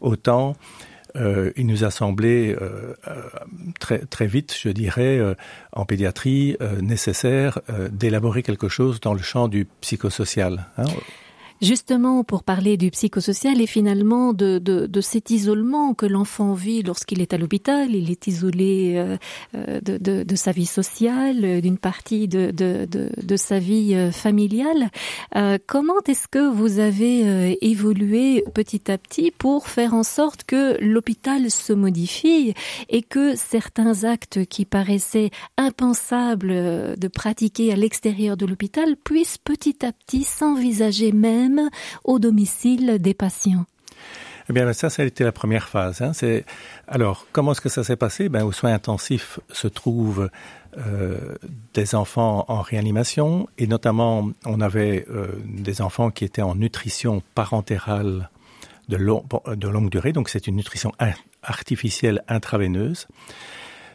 [0.02, 0.56] autant
[1.16, 2.94] euh, il nous a semblé euh,
[3.80, 5.36] très, très vite, je dirais, euh,
[5.72, 10.68] en pédiatrie, euh, nécessaire euh, d'élaborer quelque chose dans le champ du psychosocial.
[10.78, 10.86] Hein
[11.64, 16.84] Justement, pour parler du psychosocial et finalement de, de, de cet isolement que l'enfant vit
[16.84, 21.78] lorsqu'il est à l'hôpital, il est isolé euh, de, de, de sa vie sociale, d'une
[21.78, 24.90] partie de, de, de, sa vie euh, familiale.
[25.38, 30.44] Euh, comment est-ce que vous avez euh, évolué petit à petit pour faire en sorte
[30.44, 32.54] que l'hôpital se modifie
[32.90, 39.38] et que certains actes qui paraissaient impensables euh, de pratiquer à l'extérieur de l'hôpital puissent
[39.38, 41.53] petit à petit s'envisager même
[42.04, 43.66] au domicile des patients
[44.50, 46.02] Eh bien, ça, ça a été la première phase.
[46.02, 46.12] Hein.
[46.88, 48.30] Alors comment est-ce que ça s'est passé?
[48.30, 50.30] Ben, aux soins intensifs se trouvent
[50.78, 51.36] euh,
[51.74, 57.22] des enfants en réanimation et notamment on avait euh, des enfants qui étaient en nutrition
[57.36, 58.30] parentérale
[58.90, 60.14] de longue durée.
[60.14, 60.92] Donc c'est une nutrition
[61.42, 63.08] artificielle intraveineuse.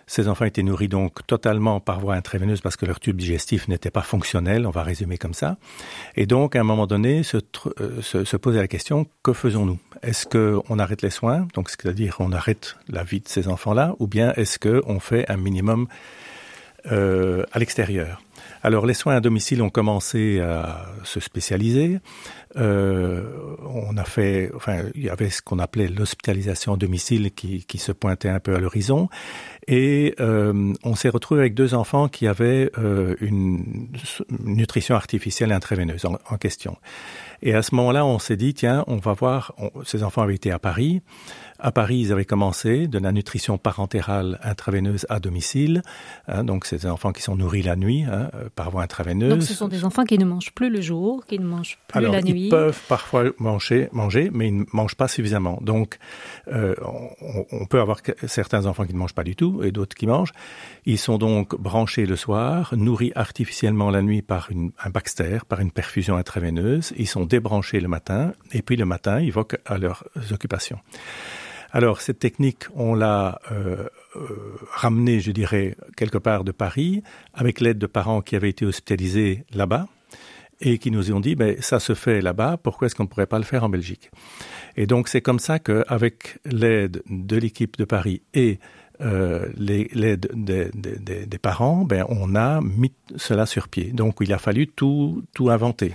[0.09, 3.91] Ces enfants étaient nourris donc totalement par voie intraveineuse parce que leur tube digestif n'était
[3.91, 5.59] pas fonctionnel, on va résumer comme ça.
[6.17, 7.37] Et donc, à un moment donné, se,
[7.81, 9.79] euh, posait la question, que faisons-nous?
[10.03, 14.07] Est-ce qu'on arrête les soins, donc c'est-à-dire on arrête la vie de ces enfants-là, ou
[14.07, 15.89] bien est-ce qu'on fait un minimum
[16.91, 18.23] euh, à l'extérieur?
[18.63, 21.99] Alors les soins à domicile ont commencé à se spécialiser.
[22.57, 23.23] Euh,
[23.63, 27.79] on a fait, enfin, il y avait ce qu'on appelait l'hospitalisation à domicile qui, qui
[27.79, 29.09] se pointait un peu à l'horizon.
[29.67, 33.89] Et euh, on s'est retrouvé avec deux enfants qui avaient euh, une
[34.43, 36.79] nutrition artificielle intraveineuse en, question.
[37.43, 40.51] Et à ce moment-là, on s'est dit, tiens, on va voir, ces enfants avaient été
[40.51, 41.03] à Paris.
[41.59, 45.83] À Paris, ils avaient commencé de la nutrition parentérale intraveineuse à domicile.
[46.29, 49.31] Hein, donc, c'est des enfants qui sont nourris la nuit hein, par voie intraveineuse.
[49.31, 51.99] Donc, ce sont des enfants qui ne mangent plus le jour, qui ne mangent plus
[51.99, 52.45] Alors, la nuit.
[52.45, 55.59] Ils peuvent parfois manger, manger, mais ils ne mangent pas suffisamment.
[55.61, 55.99] Donc,
[56.53, 56.75] euh,
[57.21, 60.07] on, on peut avoir certains enfants qui ne mangent pas du tout et d'autres qui
[60.07, 60.33] mangent.
[60.87, 65.61] Ils sont donc branchés le soir, nourris artificiellement la nuit par une, un Baxter, par
[65.61, 66.93] une perfusion intraveineuse.
[66.97, 70.79] Ils sont débranchés le matin et puis le matin, ils vont à leurs occupations.
[71.71, 74.27] Alors, cette technique, on l'a euh, euh,
[74.73, 77.03] ramenée, je dirais, quelque part de Paris,
[77.35, 79.87] avec l'aide de parents qui avaient été hospitalisés là-bas
[80.61, 83.27] et qui nous ont dit, ben, ça se fait là-bas, pourquoi est-ce qu'on ne pourrait
[83.27, 84.11] pas le faire en Belgique?
[84.77, 88.59] Et donc, c'est comme ça qu'avec l'aide de l'équipe de Paris et
[89.01, 93.93] euh, l'aide des, parents, ben, on a mis cela sur pied.
[93.93, 95.95] Donc, il a fallu tout inventer.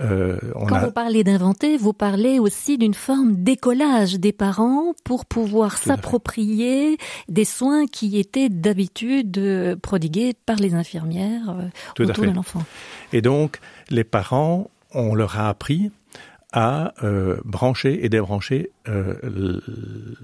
[0.00, 0.86] Euh, on Quand a...
[0.86, 7.44] vous parlez d'inventer, vous parlez aussi d'une forme d'écolage des parents pour pouvoir s'approprier des
[7.44, 12.64] soins qui étaient d'habitude prodigués par les infirmières euh, Tout autour de l'enfant.
[13.12, 15.90] Et donc, les parents, on leur a appris
[16.52, 19.60] à euh, brancher et débrancher euh,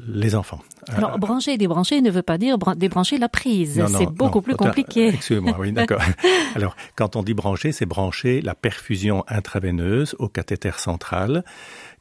[0.08, 0.60] les enfants.
[0.88, 3.84] Alors, brancher et débrancher ne veut pas dire débrancher la prise.
[3.88, 5.08] C'est beaucoup plus compliqué.
[5.08, 6.00] Excusez-moi, oui, d'accord.
[6.54, 11.44] Alors, quand on dit brancher, c'est brancher la perfusion intraveineuse au cathéter central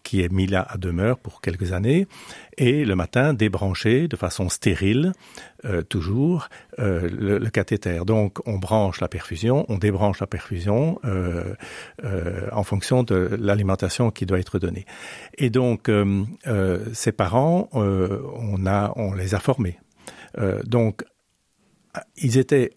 [0.03, 2.07] qui est mis là à demeure pour quelques années,
[2.57, 5.13] et le matin débrancher de façon stérile,
[5.65, 8.01] euh, toujours, euh, le, le, cathéter.
[8.05, 11.55] Donc on branche la perfusion, on débranche la perfusion euh,
[12.03, 14.85] euh en fonction de l'alimentation qui doit être donnée.
[15.37, 19.79] Et donc euh, euh, ces parents, on, a, on les a formés.
[20.65, 21.03] donc
[22.17, 22.71] ils étaient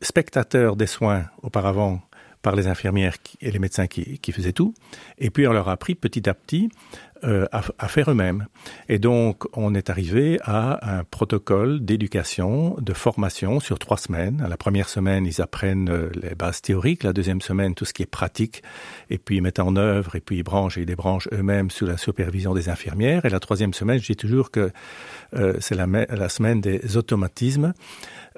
[0.00, 2.00] spectateurs des soins auparavant
[2.46, 4.72] par les infirmières et les médecins qui, faisaient tout.
[5.18, 6.68] Et puis on leur a appris petit à petit
[7.24, 8.46] euh, à, faire eux-mêmes.
[8.88, 14.46] Et donc on est arrivé à un protocole d'éducation, de formation sur trois semaines.
[14.48, 17.02] La première semaine, ils apprennent euh, les bases théoriques.
[17.02, 18.62] La deuxième semaine, tout ce qui est pratique.
[19.10, 21.86] Et puis ils mettent en œuvre et puis ils branchent et ils débranchent eux-mêmes sous
[21.86, 23.24] la supervision des infirmières.
[23.24, 24.70] Et la troisième semaine, je dis toujours que
[25.34, 27.72] euh, c'est la semaine des automatismes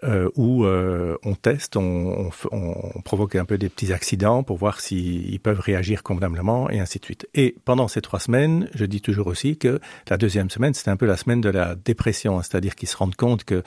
[0.05, 4.57] euh, où euh, on teste, on, on, on, provoque un peu des petits accidents pour
[4.57, 7.27] voir s'ils peuvent réagir convenablement et ainsi de suite.
[7.35, 10.97] Et pendant ces trois semaines, je dis toujours aussi que la deuxième semaine, c'est un
[10.97, 13.63] peu la semaine de la dépression, c'est-à-dire qu'ils se rendent compte que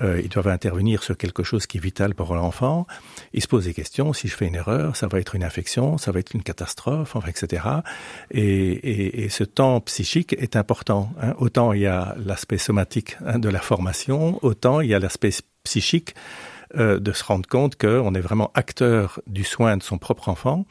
[0.00, 2.86] euh, ils doivent intervenir sur quelque chose qui est vital pour l'enfant.
[3.32, 4.12] Ils se posent des questions.
[4.12, 7.14] Si je fais une erreur, ça va être une infection, ça va être une catastrophe,
[7.14, 7.64] enfin, etc.
[8.30, 11.12] Et, et, et ce temps psychique est important.
[11.20, 11.34] Hein.
[11.38, 15.30] Autant il y a l'aspect somatique hein, de la formation, autant il y a l'aspect
[15.64, 16.14] psychique
[16.76, 20.64] euh, de se rendre compte qu'on est vraiment acteur du soin de son propre enfant.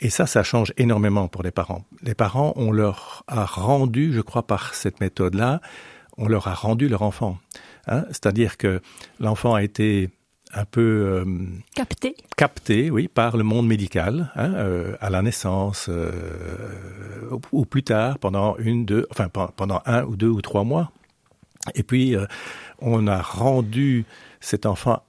[0.00, 1.84] Et ça, ça change énormément pour les parents.
[2.02, 5.60] Les parents, on leur a rendu, je crois, par cette méthode-là,
[6.18, 7.38] on leur a rendu leur enfant.
[8.08, 8.80] C'est-à-dire que
[9.20, 10.10] l'enfant a été
[10.56, 11.24] un peu euh,
[11.74, 16.10] capté capté oui par le monde médical hein, euh, à la naissance euh,
[17.52, 20.92] ou, plus tard pendant une deux enfin pendant un ou deux ou trois mois
[21.74, 22.14] et puis
[22.80, 24.04] on a rendu
[24.46, 25.02] cet enfant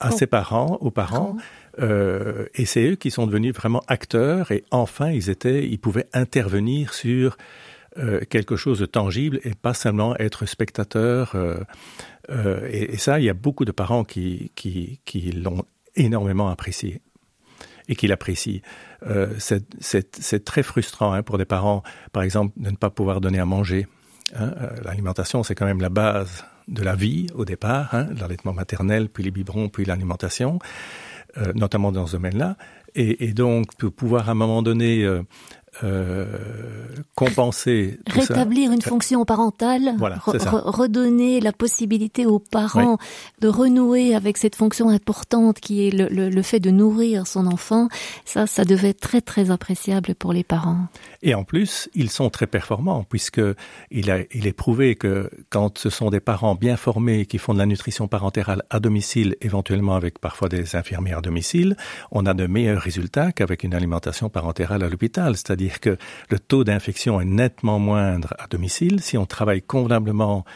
[0.00, 0.16] à oh.
[0.16, 1.82] ses parents aux parents oh.
[1.82, 6.08] euh, et c'est eux qui sont devenus vraiment acteurs et enfin ils étaient ils pouvaient
[6.12, 7.38] intervenir sur
[7.98, 11.56] euh, quelque chose de tangible et pas seulement être spectateur euh,
[12.28, 15.64] euh, et, et ça il y a beaucoup de parents qui qui, qui l'ont
[15.96, 17.00] énormément apprécié
[17.88, 18.60] et qui l'apprécient
[19.38, 23.46] c'est très frustrant hein, pour des parents par exemple de ne pas pouvoir donner à
[23.46, 23.86] manger
[24.38, 29.22] euh, l'alimentation c'est quand même la base de la vie au départ l'allaitement maternel puis
[29.22, 30.58] les biberons puis l'alimentation
[31.36, 32.56] euh, notamment dans ce domaine là
[32.94, 35.22] et, et donc pour pouvoir à un moment donné euh,
[35.84, 36.26] euh,
[37.14, 38.74] compenser rétablir ça.
[38.74, 43.06] une fonction parentale voilà, re redonner la possibilité aux parents oui.
[43.40, 47.46] de renouer avec cette fonction importante qui est le, le, le fait de nourrir son
[47.46, 47.88] enfant
[48.24, 50.86] ça ça devait être très très appréciable pour les parents
[51.22, 53.40] et en plus ils sont très performants puisque
[53.92, 57.54] il a il est prouvé que quand ce sont des parents bien formés qui font
[57.54, 61.76] de la nutrition parentérale à domicile éventuellement avec parfois des infirmières à domicile
[62.10, 65.80] on a de meilleurs résultats qu'avec une alimentation parentérale à l'hôpital c'est à dire c'est-à-dire
[65.80, 65.98] que
[66.30, 69.00] le taux d'infection est nettement moindre à domicile.
[69.02, 70.46] Si on travaille convenablement,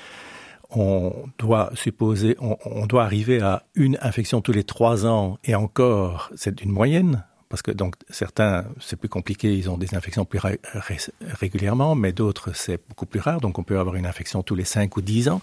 [0.70, 6.30] on doit supposer, on, doit arriver à une infection tous les trois ans et encore,
[6.36, 7.24] c'est une moyenne.
[7.50, 11.94] Parce que donc certains c'est plus compliqué, ils ont des infections plus ré ré régulièrement,
[11.94, 14.96] mais d'autres c'est beaucoup plus rare, donc on peut avoir une infection tous les cinq
[14.96, 15.40] ou dix ans.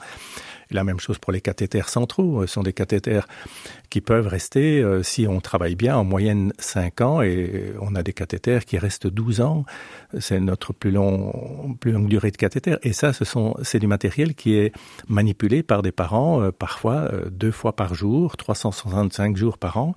[0.72, 3.28] La même chose pour les cathéters centraux, ce sont des cathéters
[3.90, 8.04] qui peuvent rester euh, si on travaille bien en moyenne 5 ans et on a
[8.04, 9.66] des cathéters qui restent 12 ans.
[10.20, 12.78] C'est notre plus long plus longue durée de cathéter.
[12.84, 14.72] Et ça c'est du matériel qui est
[15.08, 19.94] manipulé par des parents euh, parfois euh, deux fois par jour 365 jours par an.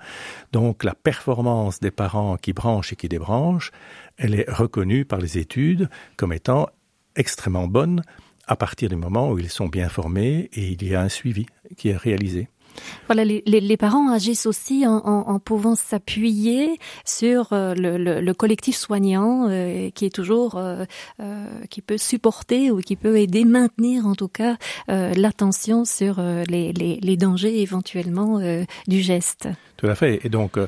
[0.53, 3.71] Donc la performance des parents qui branchent et qui débranchent
[4.17, 6.69] elle est reconnue par les études comme étant
[7.17, 8.03] extrêmement bonne
[8.47, 11.47] à partir du moment où ils sont bien formés et il y a un suivi
[11.77, 12.49] qui est réalisé.
[13.07, 19.49] Voilà, les, parents agissent aussi en, pouvant s'appuyer sur euh, le, le, le collectif soignant
[19.49, 20.85] euh, qui est toujours euh,
[21.71, 24.57] qui peut supporter ou qui peut aider maintenir en tout cas
[24.89, 28.41] l'attention sur les, dangers éventuellement
[28.87, 29.49] du geste.
[29.77, 30.59] Tout à fait et donc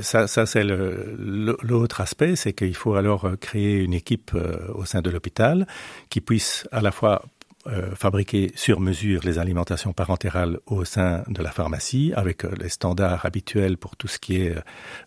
[0.00, 4.32] ça, c'est l'autre aspect c'est qu'il faut alors créer une équipe
[4.74, 5.66] au sein de l'hôpital
[6.08, 7.22] qui puisse à la fois
[7.66, 12.68] euh, fabriquer sur mesure les alimentations parentérales au sein de la pharmacie avec euh, les
[12.68, 14.54] standards habituels pour tout ce qui est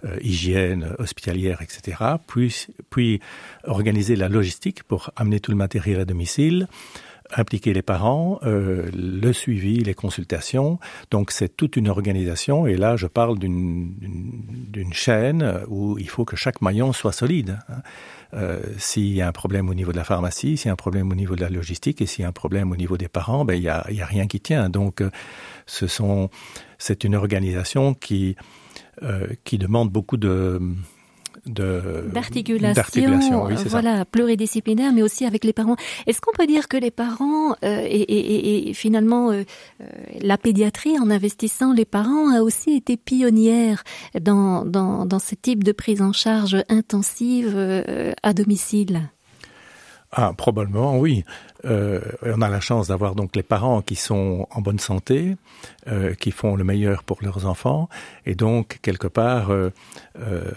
[0.03, 3.19] euh, hygiène hospitalière etc puis puis
[3.65, 6.67] organiser la logistique pour amener tout le matériel à domicile
[7.35, 10.79] impliquer les parents, euh, le suivi, les consultations.
[11.11, 12.67] Donc c'est toute une organisation.
[12.67, 13.93] Et là, je parle d'une
[14.93, 17.59] chaîne où il faut que chaque maillon soit solide.
[17.69, 17.81] Hein.
[18.33, 20.75] Euh, s'il y a un problème au niveau de la pharmacie, s'il y a un
[20.75, 23.07] problème au niveau de la logistique et s'il y a un problème au niveau des
[23.07, 24.69] parents, ben il y a, y a rien qui tient.
[24.69, 25.09] Donc euh,
[25.65, 26.29] ce sont
[26.77, 28.35] c'est une organisation qui
[29.03, 30.59] euh, qui demande beaucoup de
[31.47, 35.75] d'articulation, oui, voilà, pluridisciplinaire, mais aussi avec les parents.
[36.05, 39.43] Est-ce qu'on peut dire que les parents euh, et, et, et, finalement euh,
[39.81, 39.85] euh,
[40.21, 43.83] la pédiatrie, en investissant les parents, a aussi été pionnière
[44.19, 49.09] dans, dans, dans ce type de prise en charge intensive euh, à domicile?
[50.11, 51.23] Ah, probablement, oui.
[51.65, 55.35] Euh, on a la chance d'avoir donc les parents qui sont en bonne santé,
[55.87, 57.89] euh, qui font le meilleur pour leurs enfants,
[58.25, 59.71] et donc quelque part, euh,
[60.19, 60.51] euh,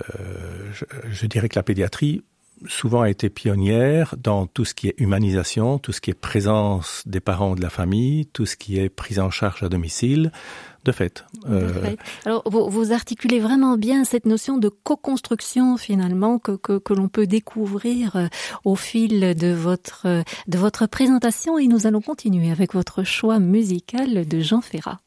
[0.73, 2.23] je, je dirais que la pédiatrie
[2.67, 7.03] souvent a été pionnière dans tout ce qui est humanisation, tout ce qui est présence
[7.07, 10.31] des parents de la famille, tout ce qui est prise en charge à domicile.
[10.85, 11.27] De fait.
[11.49, 11.95] Euh...
[12.25, 17.09] Alors, vous, vous articulez vraiment bien cette notion de co-construction finalement que, que, que l'on
[17.09, 18.27] peut découvrir euh,
[18.65, 20.07] au fil de votre,
[20.49, 25.01] de votre présentation et nous allons continuer avec votre choix musical de Jean Ferrat.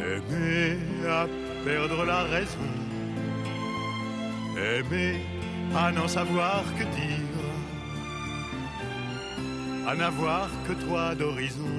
[0.00, 0.76] Aimer
[1.08, 1.26] à
[1.64, 2.58] perdre la raison,
[4.58, 5.20] aimer
[5.76, 7.44] à n'en savoir que dire,
[9.86, 11.78] à n'avoir que toi d'horizon,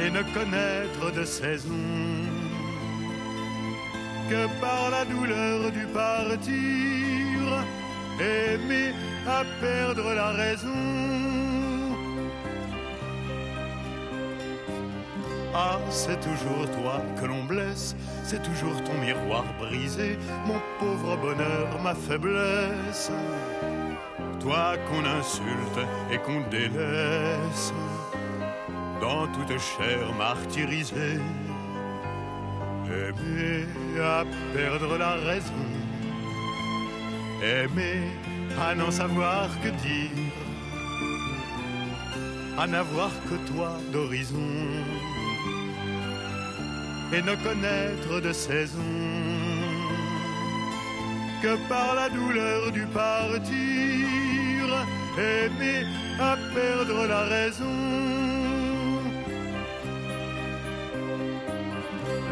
[0.00, 1.70] et ne connaître de saison
[4.28, 6.50] que par la douleur du partir,
[8.20, 8.92] aimer
[9.26, 11.33] à perdre la raison.
[15.56, 17.94] Ah, c'est toujours toi que l'on blesse,
[18.24, 23.12] c'est toujours ton miroir brisé, mon pauvre bonheur, ma faiblesse.
[24.40, 25.78] Toi qu'on insulte
[26.10, 27.72] et qu'on délaisse,
[29.00, 31.20] dans toute chair martyrisée,
[32.88, 33.64] aimer
[34.02, 35.66] à perdre la raison,
[37.44, 38.02] aimer
[38.60, 40.10] à n'en savoir que dire,
[42.58, 44.50] à n'avoir que toi d'horizon
[47.12, 48.78] et ne connaître de saison
[51.42, 53.52] que par la douleur du partir,
[55.18, 55.84] aimer
[56.18, 57.64] à perdre la raison.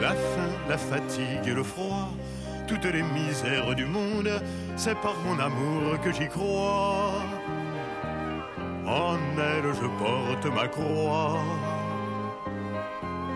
[0.00, 2.08] La faim, la fatigue et le froid,
[2.66, 4.30] toutes les misères du monde,
[4.76, 7.22] c'est par mon amour que j'y crois.
[8.86, 11.40] En elle je porte ma croix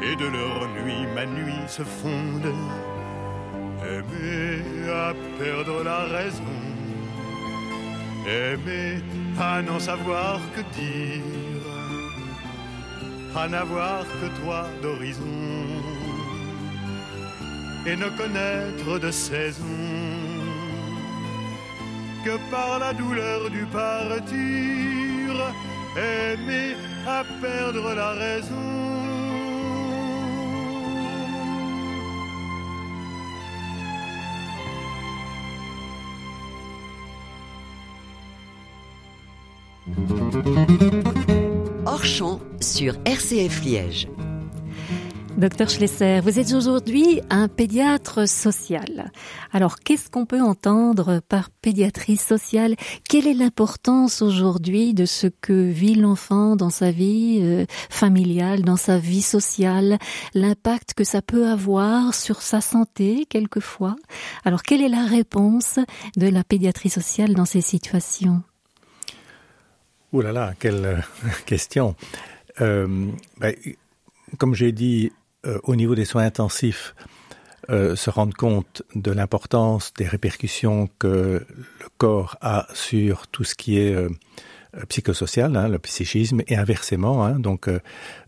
[0.08, 2.52] et de leur nuit ma nuit se fonde.
[3.94, 6.56] Aimer à perdre la raison.
[8.26, 9.02] Aimer
[9.38, 11.66] à n'en savoir que dire.
[13.34, 15.42] À n'avoir que toi d'horizon.
[17.86, 19.80] Et ne connaître de saison.
[22.24, 24.36] Que par la douleur du partir
[25.96, 26.76] aimer
[27.06, 28.75] à perdre la raison
[41.84, 42.04] Hors
[42.60, 44.08] sur RCF Liège.
[45.36, 49.12] Docteur Schlesser, vous êtes aujourd'hui un pédiatre social.
[49.52, 52.74] Alors, qu'est-ce qu'on peut entendre par pédiatrie sociale?
[53.08, 58.76] Quelle est l'importance aujourd'hui de ce que vit l'enfant dans sa vie euh, familiale, dans
[58.76, 59.98] sa vie sociale,
[60.34, 63.94] l'impact que ça peut avoir sur sa santé quelquefois?
[64.44, 65.78] Alors, quelle est la réponse
[66.16, 68.42] de la pédiatrie sociale dans ces situations?
[70.18, 71.04] Oh là là, quelle
[71.44, 71.94] question.
[72.62, 73.54] Euh, ben,
[74.38, 75.12] comme j'ai dit,
[75.44, 76.94] euh, au niveau des soins intensifs,
[77.68, 83.54] euh, se rendre compte de l'importance des répercussions que le corps a sur tout ce
[83.54, 84.08] qui est euh,
[84.88, 87.22] psychosocial, hein, le psychisme, et inversement.
[87.22, 87.78] Hein, donc, euh,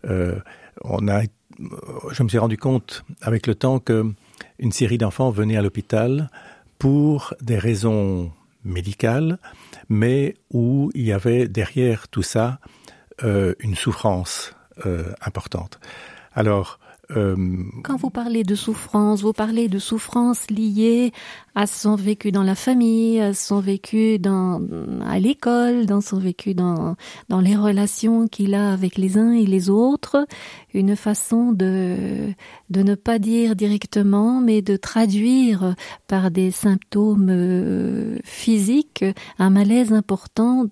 [0.07, 0.35] euh,
[0.83, 1.23] on a,
[2.11, 4.05] je me suis rendu compte avec le temps que
[4.59, 6.29] une série d'enfants venaient à l'hôpital
[6.77, 8.31] pour des raisons
[8.63, 9.39] médicales,
[9.89, 12.59] mais où il y avait derrière tout ça
[13.23, 15.79] euh, une souffrance euh, importante.
[16.33, 16.79] Alors,
[17.11, 21.11] Quand vous parlez de souffrance, vous parlez de souffrance liée
[21.55, 24.61] à son vécu dans la famille, à son vécu dans,
[25.03, 26.95] à l'école, dans son vécu dans,
[27.27, 30.27] dans les relations qu'il a avec les uns et les autres,
[30.75, 32.29] une façon de,
[32.69, 35.73] de ne pas dire directement, mais de traduire
[36.05, 39.03] par des symptômes euh, physiques
[39.39, 40.67] un malaise important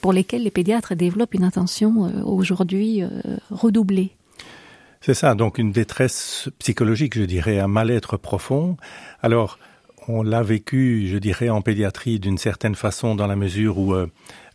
[0.00, 3.02] pour lesquels les pédiatres développent une attention euh, aujourd'hui
[3.50, 4.15] redoublée.
[5.00, 8.76] C'est ça, donc une détresse psychologique, je dirais, un mal-être profond.
[9.22, 9.58] Alors,
[10.08, 14.06] on l'a vécu, je dirais, en pédiatrie d'une certaine façon, dans la mesure où euh,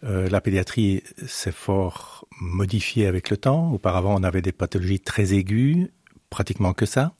[0.04, 3.72] euh, la pédiatrie s'est fort modifiée avec le temps.
[3.72, 5.90] Auparavant, on avait des pathologies très aiguës,
[6.30, 7.14] pratiquement que ça.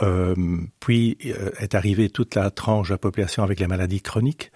[0.00, 0.34] Euh,
[0.80, 1.18] puis
[1.58, 4.50] est arrivée toute la tranche de la population avec les maladies chroniques.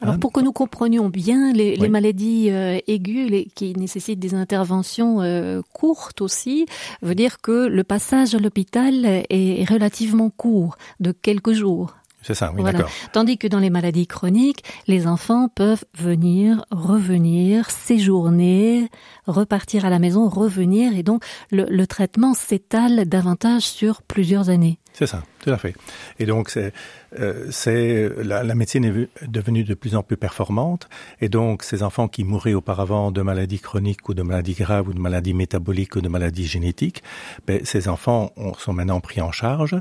[0.00, 0.18] Alors hein?
[0.18, 5.20] pour que nous comprenions bien les, les maladies euh, aiguës les, qui nécessitent des interventions
[5.22, 6.66] euh, courtes aussi,
[7.02, 11.94] veut dire que le passage à l'hôpital est relativement court, de quelques jours.
[12.22, 12.84] C'est ça, oui, voilà.
[13.12, 18.88] Tandis que dans les maladies chroniques, les enfants peuvent venir, revenir, séjourner,
[19.26, 24.78] repartir à la maison, revenir, et donc le, le traitement s'étale davantage sur plusieurs années.
[24.98, 25.76] C'est ça, tout à fait.
[26.18, 26.72] Et donc, c'est,
[27.20, 30.88] euh, la, la, médecine est devenue de plus en plus performante,
[31.20, 34.92] et donc ces enfants qui mouraient auparavant de maladies chroniques ou de maladies graves ou
[34.92, 37.04] de maladies métaboliques ou de maladies génétiques,
[37.46, 39.76] ben, ces enfants ont, sont maintenant pris en charge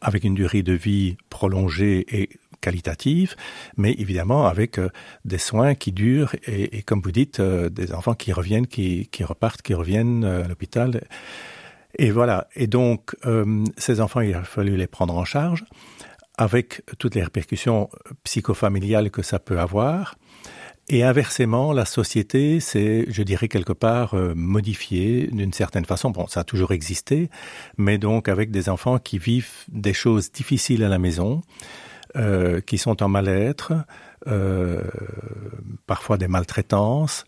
[0.00, 2.30] avec une durée de vie prolongée et
[2.62, 3.36] qualitative,
[3.76, 4.88] mais évidemment avec euh,
[5.26, 9.10] des soins qui durent et, et comme vous dites, euh, des enfants qui reviennent, qui,
[9.12, 11.02] qui repartent, qui reviennent euh, à l'hôpital.
[11.96, 12.48] Et voilà.
[12.54, 15.64] Et donc, euh, ces enfants, il a fallu les prendre en charge
[16.36, 17.88] avec toutes les répercussions
[18.24, 20.16] psychofamiliales que ça peut avoir.
[20.88, 26.10] Et inversement, la société s'est, je dirais, quelque part euh, modifiée d'une certaine façon.
[26.10, 27.30] Bon, ça a toujours existé,
[27.78, 31.40] mais donc avec des enfants qui vivent des choses difficiles à la maison,
[32.16, 33.72] euh, qui sont en mal-être,
[34.26, 34.82] euh,
[35.86, 37.24] parfois des maltraitances,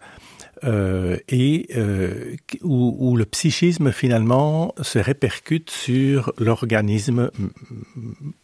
[0.65, 7.31] euh, et euh, où, où, le psychisme finalement se répercute sur l'organisme,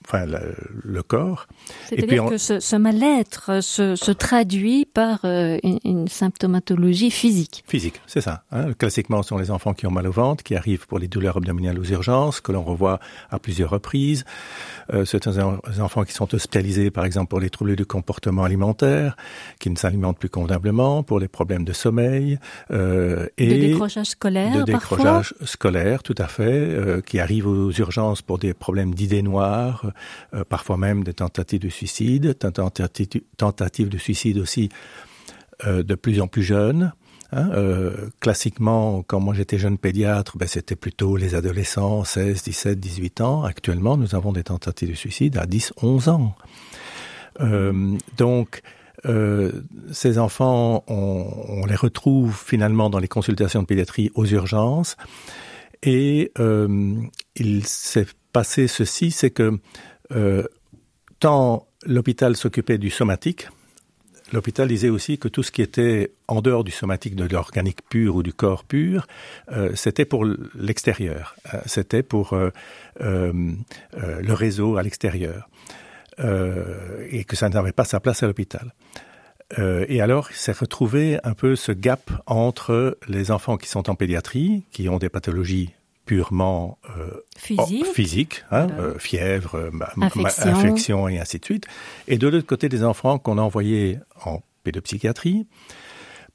[0.05, 0.55] enfin le,
[0.85, 1.47] le corps.
[1.89, 7.65] C'est-à-dire que ce, ce mal-être se, se, traduit par euh, une, une, symptomatologie physique.
[7.67, 8.45] Physique, c'est ça.
[8.53, 8.75] Hein.
[8.75, 11.39] Classiquement, ce sont les enfants qui ont mal au ventre, qui arrivent pour les douleurs
[11.39, 13.01] abdominales aux urgences, que l'on revoit
[13.31, 14.25] à plusieurs reprises.
[14.93, 19.17] Euh, c'est des enfants qui sont hospitalisés, par exemple, pour les troubles du comportement alimentaire,
[19.59, 22.02] qui ne s'alimentent plus convenablement, pour les problèmes de sommeil
[22.71, 25.47] euh, et de décrochage scolaire, de décrochage parfois.
[25.47, 29.93] scolaire, tout à fait, euh, qui arrive aux urgences pour des problèmes d'idées noires,
[30.35, 34.69] euh, parfois même des tentatives de suicide, tentatives, tentatives de suicide aussi
[35.65, 36.93] de plus en plus jeunes.
[37.35, 42.79] Hein, euh, classiquement, quand moi j'étais jeune pédiatre, ben, c'était plutôt les adolescents, 16, 17,
[42.79, 43.45] 18 ans.
[43.45, 46.35] Actuellement, nous avons des tentatives de suicide à 10, 11 ans.
[47.41, 48.61] Euh, donc,
[49.07, 49.51] euh,
[49.93, 54.97] ces enfants, on, on, les retrouve finalement dans les consultations de pédiatrie aux urgences.
[55.83, 56.95] Et euh,
[57.37, 59.59] il s'est passé ceci, c'est que
[60.13, 60.45] euh,
[61.19, 63.49] tant l'hôpital s'occupait du somatique,
[64.33, 68.17] l'hôpital disait aussi que tout ce qui était en dehors du somatique, de l'organique pur
[68.17, 69.07] ou du corps pur,
[69.51, 70.25] euh, c'était pour
[70.55, 72.51] l'extérieur, euh, c'était pour euh,
[73.01, 73.33] euh,
[73.93, 75.49] le réseau à l'extérieur
[76.21, 78.75] euh, et que ça n'avait pas sa place à l'hôpital.
[79.59, 83.91] Euh, et alors, il s'est retrouvé un peu ce gap entre les enfants qui sont
[83.91, 85.75] en pédiatrie, qui ont des pathologies
[86.07, 87.11] purement euh,
[87.59, 88.99] oh, physiques, hein, voilà.
[88.99, 90.51] fièvre, infection.
[90.51, 91.67] infection et ainsi de suite,
[92.09, 95.47] et de l'autre côté des enfants qu'on a envoyés en pédopsychiatrie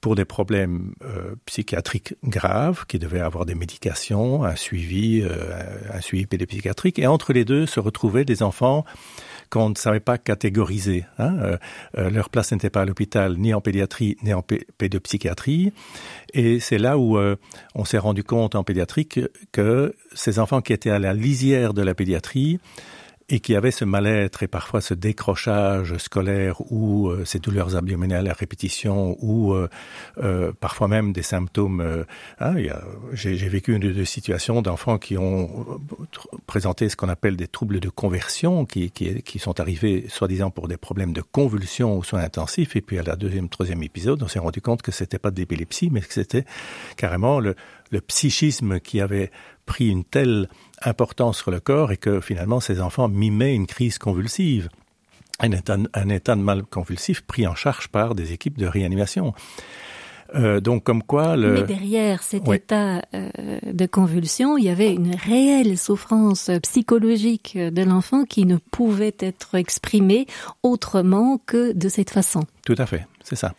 [0.01, 5.49] pour des problèmes euh, psychiatriques graves qui devaient avoir des médications, un suivi, euh,
[5.91, 8.85] un suivi pédopsychiatrique, et entre les deux se retrouvaient des enfants
[9.49, 11.05] qu'on ne savait pas catégoriser.
[11.17, 11.37] Hein.
[11.39, 11.57] Euh,
[11.97, 15.73] euh, leur place n'était pas à l'hôpital, ni en pédiatrie, ni en pédopsychiatrie.
[16.33, 17.35] Et c'est là où euh,
[17.75, 21.73] on s'est rendu compte en pédiatrie que, que ces enfants qui étaient à la lisière
[21.73, 22.59] de la pédiatrie,
[23.29, 28.29] et qui avait ce mal-être et parfois ce décrochage scolaire ou euh, ces douleurs abdominales
[28.29, 29.67] à répétition ou euh,
[30.19, 31.81] euh, parfois même des symptômes.
[31.81, 32.03] Euh,
[32.39, 32.55] hein,
[33.11, 35.79] J'ai vécu une ou deux situations d'enfants qui ont
[36.45, 40.69] présenté ce qu'on appelle des troubles de conversion, qui, qui, qui sont arrivés soi-disant pour
[40.69, 42.77] des problèmes de convulsion aux soins intensifs.
[42.77, 45.89] Et puis à la deuxième, troisième épisode, on s'est rendu compte que c'était pas d'épilepsie,
[45.91, 46.45] mais que c'était
[46.95, 47.55] carrément le,
[47.91, 49.31] le psychisme qui avait
[49.67, 50.49] pris une telle
[50.81, 54.69] importance sur le corps et que finalement ces enfants mimaient une crise convulsive.
[55.39, 59.35] Un état, un état de mal convulsif pris en charge par des équipes de réanimation.
[60.35, 61.53] Euh, donc comme quoi le...
[61.53, 62.57] Mais derrière cet oui.
[62.57, 63.29] état euh,
[63.63, 69.55] de convulsion, il y avait une réelle souffrance psychologique de l'enfant qui ne pouvait être
[69.55, 70.25] exprimée
[70.63, 72.41] autrement que de cette façon.
[72.65, 73.53] Tout à fait, c'est ça.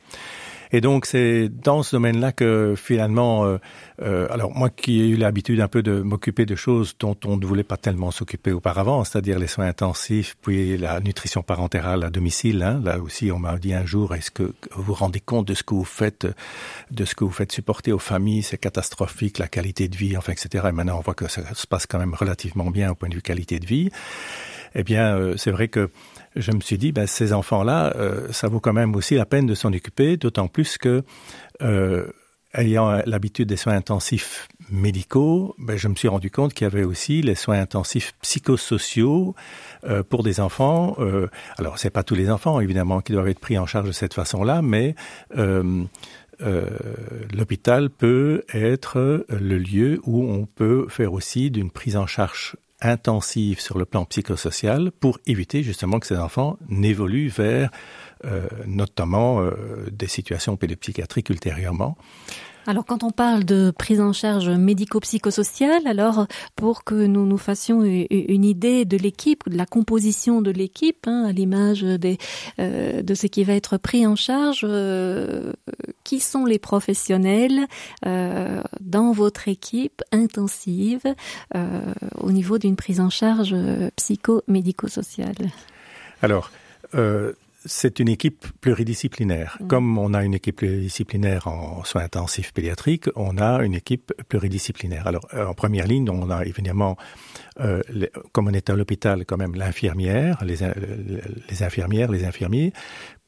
[0.72, 3.58] Et donc c'est dans ce domaine-là que finalement, euh,
[4.02, 7.36] euh, alors moi qui ai eu l'habitude un peu de m'occuper de choses dont on
[7.36, 12.10] ne voulait pas tellement s'occuper auparavant, c'est-à-dire les soins intensifs, puis la nutrition parentale à
[12.10, 12.62] domicile.
[12.62, 15.54] Hein, là aussi, on m'a dit un jour est-ce que vous vous rendez compte de
[15.54, 16.26] ce que vous faites,
[16.90, 20.32] de ce que vous faites supporter aux familles, c'est catastrophique, la qualité de vie, enfin
[20.32, 20.66] etc.
[20.68, 23.14] Et maintenant, on voit que ça se passe quand même relativement bien au point de
[23.14, 23.90] vue qualité de vie.
[24.74, 25.90] Eh bien, euh, c'est vrai que
[26.38, 29.46] je me suis dit, ben, ces enfants-là, euh, ça vaut quand même aussi la peine
[29.46, 31.02] de s'en occuper, d'autant plus que,
[31.62, 32.06] euh,
[32.54, 36.84] ayant l'habitude des soins intensifs médicaux, ben, je me suis rendu compte qu'il y avait
[36.84, 39.34] aussi les soins intensifs psychosociaux
[39.84, 40.96] euh, pour des enfants.
[41.58, 44.14] Alors, c'est pas tous les enfants, évidemment, qui doivent être pris en charge de cette
[44.14, 44.94] façon-là, mais
[47.34, 53.60] l'hôpital peut être le lieu où on peut faire aussi d'une prise en charge intensive
[53.60, 57.70] sur le plan psychosocial pour éviter justement que ces enfants n'évoluent vers
[58.24, 59.52] euh, notamment euh,
[59.90, 61.96] des situations pédopsychiatriques ultérieurement.
[62.68, 67.82] Alors quand on parle de prise en charge médico-psychosociale, alors pour que nous nous fassions
[67.82, 72.18] une idée de l'équipe, de la composition de l'équipe, hein, à l'image des
[72.60, 75.54] euh, de ce qui va être pris en charge, euh,
[76.08, 77.66] qui sont les professionnels
[78.06, 81.02] euh, dans votre équipe intensive
[81.54, 83.54] euh, au niveau d'une prise en charge
[83.94, 85.50] psycho-médico-sociale
[86.22, 86.50] Alors
[86.94, 87.34] euh,
[87.64, 89.58] c'est une équipe pluridisciplinaire.
[89.60, 89.66] Mmh.
[89.66, 95.06] Comme on a une équipe pluridisciplinaire en soins intensifs pédiatriques, on a une équipe pluridisciplinaire.
[95.06, 96.96] Alors, euh, en première ligne, on a évidemment,
[97.60, 100.58] euh, les, comme on est à l'hôpital, quand même l'infirmière, les,
[101.50, 102.72] les infirmières, les infirmiers,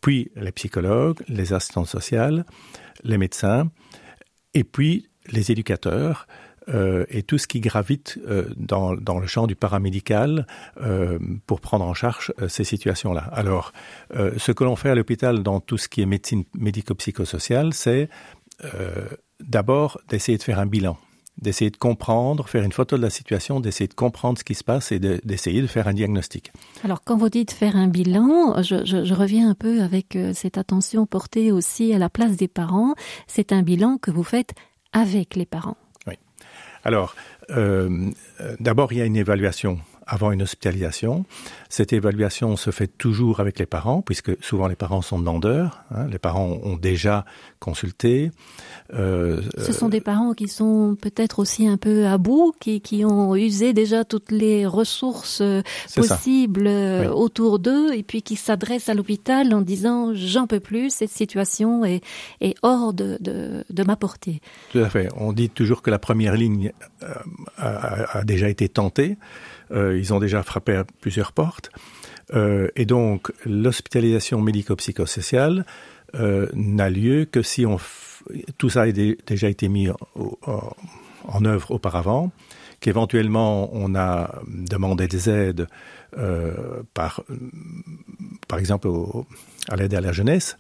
[0.01, 2.45] puis les psychologues, les assistantes sociales,
[3.03, 3.71] les médecins,
[4.55, 6.27] et puis les éducateurs,
[6.69, 10.47] euh, et tout ce qui gravite euh, dans, le champ du paramédical
[10.81, 13.23] euh, pour prendre en charge ces situations-là.
[13.33, 13.73] Alors,
[14.13, 18.09] ce que l'on fait à l'hôpital dans tout ce qui est médecine médico-psychosociale, c'est
[19.41, 20.99] d'abord d'essayer de faire un bilan
[21.41, 24.65] d'essayer de comprendre, faire une photo de la situation, d'essayer de comprendre ce qui se
[24.65, 26.53] passe et d'essayer de, de faire un diagnostic.
[26.85, 30.33] Alors quand vous dites faire un bilan, je, je, je reviens un peu avec euh,
[30.35, 32.95] cette attention portée aussi à la place des parents.
[33.27, 34.55] C'est un bilan que vous faites
[34.93, 35.77] avec les parents.
[36.85, 37.15] Alors,
[37.51, 38.11] euh,
[38.59, 39.79] d'abord, il y a une évaluation
[40.11, 41.25] avant une hospitalisation.
[41.69, 45.85] Cette évaluation se fait toujours avec les parents, puisque souvent les parents sont demandeurs.
[45.95, 47.25] Hein, les parents ont déjà
[47.61, 48.33] consulté.
[48.93, 53.05] Euh, Ce sont des parents qui sont peut-être aussi un peu à bout, qui, qui
[53.05, 55.43] ont usé déjà toutes les ressources
[55.95, 57.07] possibles oui.
[57.07, 61.85] autour d'eux, et puis qui s'adressent à l'hôpital en disant j'en peux plus, cette situation
[61.85, 62.03] est,
[62.41, 64.41] est hors de, de, de ma portée.
[64.73, 65.09] Tout à fait.
[65.17, 66.73] On dit toujours que la première ligne
[67.05, 67.15] euh,
[67.59, 71.71] a, a déjà été tentée euh, ils ont déjà frappé à plusieurs portes.
[72.35, 75.65] Euh, et donc, l'hospitalisation médico-psychosociale
[76.15, 77.79] euh, n'a lieu que si on
[78.59, 82.31] tout ça a déjà été mis en, œuvre auparavant,
[82.81, 85.67] qu'éventuellement on a demandé des aides
[86.19, 87.23] euh, par,
[88.47, 88.89] par exemple
[89.71, 90.59] à l'aide à la jeunesse.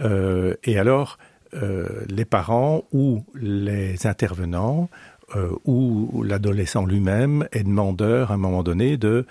[0.00, 1.16] Euh, et alors,
[1.54, 4.88] euh, les parents ou les intervenants
[5.36, 9.26] euh, où l'adolescent lui-même est demandeur à un moment donné de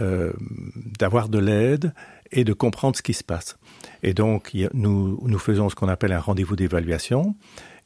[0.00, 0.32] euh,
[0.98, 1.92] d'avoir de l'aide
[2.32, 3.56] et de comprendre ce qui se passe.
[4.02, 7.36] Et donc nous, nous faisons ce qu'on appelle un rendez-vous d'évaluation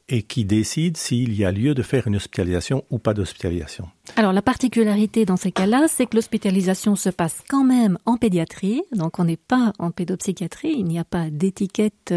[0.09, 3.87] et qui décide s'il y a lieu de faire une hospitalisation ou pas d'hospitalisation.
[4.15, 8.81] Alors la particularité dans ces cas-là, c'est que l'hospitalisation se passe quand même en pédiatrie,
[8.91, 12.13] donc on n'est pas en pédopsychiatrie, il n'y a pas d'étiquette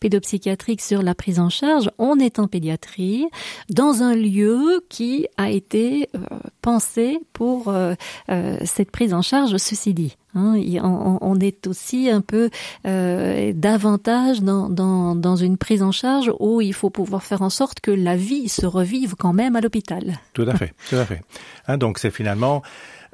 [0.00, 3.26] pédopsychiatrique sur la prise en charge, on est en pédiatrie
[3.68, 6.20] dans un lieu qui a été euh,
[6.62, 7.94] pensé pour euh,
[8.30, 10.16] euh, cette prise en charge, ceci dit.
[10.34, 12.50] Hein, on, on est aussi un peu
[12.86, 17.50] euh, davantage dans, dans, dans une prise en charge où il faut pouvoir faire en
[17.50, 20.18] sorte que la vie se revive quand même à l'hôpital.
[20.32, 21.22] Tout à fait, tout à fait.
[21.66, 22.62] Hein, donc c'est finalement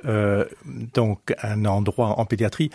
[0.06, 0.44] euh,
[0.94, 2.70] donc un endroit en pédiatrie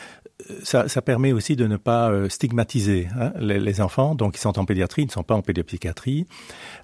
[0.63, 4.15] ça, ça permet aussi de ne pas euh, stigmatiser hein, les, les enfants.
[4.15, 6.27] Donc ils sont en pédiatrie ils ne sont pas en pédopsychiatrie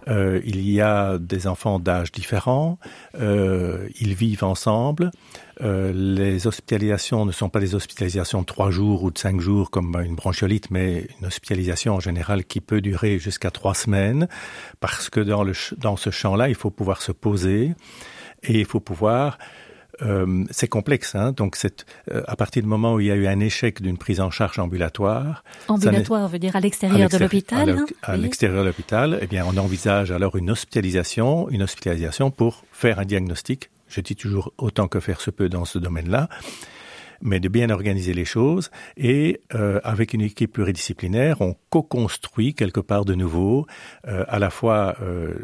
[0.08, 2.80] euh, il y a des enfants d'âge différents.
[3.20, 5.12] Euh, ils vivent ensemble.
[5.62, 9.70] Euh, les hospitalisations ne sont pas des hospitalisations de trois jours ou de cinq jours
[9.70, 14.28] comme une bronchiolite mais une hospitalisation en général qui peut durer jusqu'à trois semaines.
[14.80, 17.74] Parce que dans le dans ce champ là il faut pouvoir se poser
[18.44, 19.38] et il faut pouvoir
[20.02, 21.16] euh, c'est complexe.
[21.16, 23.82] Hein, donc, c'est euh, à partir du moment où il y a eu un échec
[23.82, 25.44] d'une prise en charge ambulatoire.
[25.68, 27.86] Ambulatoire veut dire à l'extérieur de l'hôpital.
[28.04, 33.00] À l'extérieur de l'hôpital, eh bien, on envisage alors une hospitalisation, une hospitalisation pour faire
[33.00, 33.70] un diagnostic.
[33.88, 36.30] Je dis toujours autant que faire se peut dans ce domaine-là
[37.22, 38.72] mais de bien organiser les choses.
[38.98, 43.68] Et euh, avec une équipe pluridisciplinaire, on co-construit quelque part de nouveau
[44.08, 45.36] euh, à la fois euh,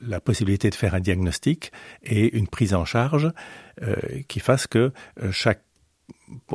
[0.00, 1.72] la possibilité de faire un diagnostic
[2.02, 3.32] et une prise en charge
[4.26, 4.90] qui fasse que
[5.30, 5.60] chaque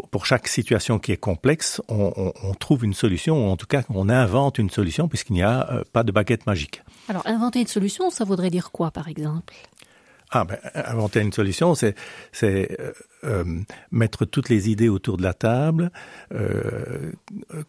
[0.10, 3.84] pour chaque situation qui est complexe, on, on, trouve une solution, ou en tout cas
[3.90, 6.82] on invente une solution puisqu'il n'y a pas de baguette magique.
[7.10, 9.54] Alors inventer une solution, ça voudrait dire quoi par exemple?
[10.32, 11.96] Ah, ben, inventer une solution, c'est
[12.44, 12.94] euh,
[13.26, 13.44] euh,
[13.92, 15.92] mettre toutes les idées autour de la table,
[16.34, 17.12] euh,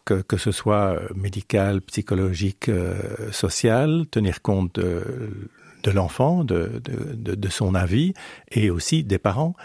[0.04, 5.48] que, que, ce soit médical, psychologique, euh, social, tenir compte de,
[5.82, 8.14] de l'enfant, de, de, de, son avis,
[8.52, 9.56] et aussi des parents,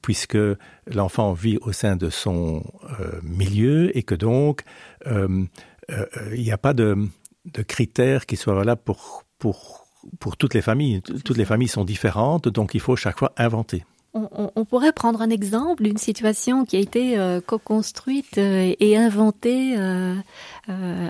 [0.00, 0.38] puisque
[0.86, 2.64] l'enfant vit au sein de son
[3.00, 4.62] euh, milieu et que donc
[5.06, 5.44] euh,
[6.32, 6.96] il n'y a pas de,
[7.46, 9.83] de critères qui soient là pour, pour
[10.20, 11.02] pour toutes les familles.
[11.02, 13.84] Toutes les familles sont différentes, donc il faut chaque fois inventer.
[14.16, 19.74] On, pourrait prendre un exemple d'une situation qui a été euh, co-construite euh, et inventée
[19.76, 20.14] euh,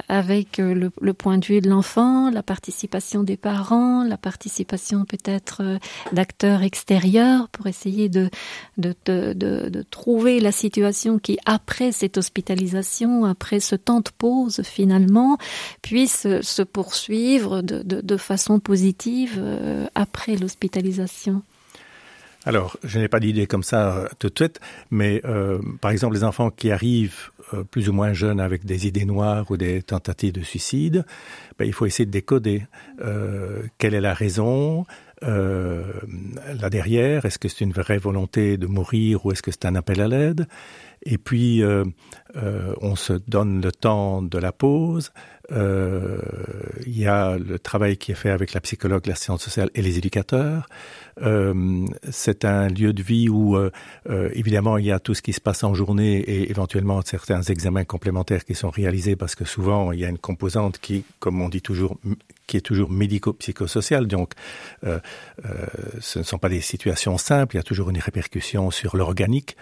[0.09, 5.79] avec le, point de vue de l'enfant, la participation des parents, la participation peut-être
[6.13, 8.31] d'acteurs extérieurs pour essayer de,
[8.79, 15.37] de, trouver la situation qui, après cette hospitalisation, après ce temps de pause finalement,
[15.83, 19.43] puisse se poursuivre de façon positive
[19.95, 21.43] après l'hospitalisation.
[22.47, 26.15] Alors, je n'ai pas d'idée comme ça euh, tout de suite, mais euh, par exemple,
[26.15, 29.83] les enfants qui arrivent euh, plus ou moins jeunes avec des idées noires ou des
[29.83, 31.07] tentatives de suicide,
[31.59, 32.67] ben, il faut essayer de décoder
[33.01, 34.85] euh, quelle est la raison,
[35.23, 39.75] là derrière, est-ce que c'est une vraie volonté de mourir ou est-ce que c'est un
[39.75, 40.47] appel à l'aide?
[41.05, 41.85] Et puis, euh,
[42.37, 45.13] euh, on se donne le temps de la pause.
[45.53, 46.19] Euh,
[46.87, 49.83] il y a le travail qui est fait avec la psychologue, la science sociale et
[49.83, 50.67] les éducateurs.
[51.21, 53.71] Euh, c'est un lieu de vie où, euh,
[54.09, 57.43] euh, évidemment, il y a tout ce qui se passe en journée et éventuellement certains
[57.43, 61.41] examens complémentaires qui sont réalisés parce que souvent, il y a une composante qui, comme
[61.43, 61.99] on dit toujours,
[62.47, 64.07] qui est toujours médico-psychosocial.
[64.07, 64.33] Donc,
[64.83, 67.57] ce ne sont pas des situations simples.
[67.57, 69.57] Il y a toujours une répercussion sur l'organique.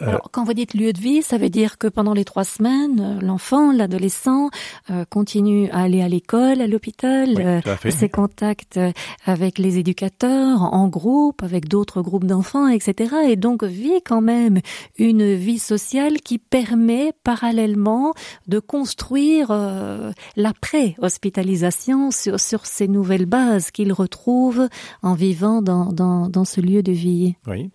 [0.00, 2.44] Euh, Alors, quand vous dites lieu de vie, ça veut dire que pendant les trois
[2.44, 4.50] semaines, euh, l'enfant, l'adolescent
[4.90, 8.78] euh, continue à aller à l'école, à l'hôpital, oui, euh, ses contacts
[9.26, 13.14] avec les éducateurs, en groupe, avec d'autres groupes d'enfants, etc.
[13.28, 14.60] Et donc vit quand même
[14.98, 18.14] une vie sociale qui permet parallèlement
[18.46, 24.68] de construire euh, l'après-hospitalisation sur, sur ces nouvelles bases qu'il retrouve
[25.02, 27.34] en vivant dans, dans, dans ce lieu de vie.
[27.46, 27.70] Oui.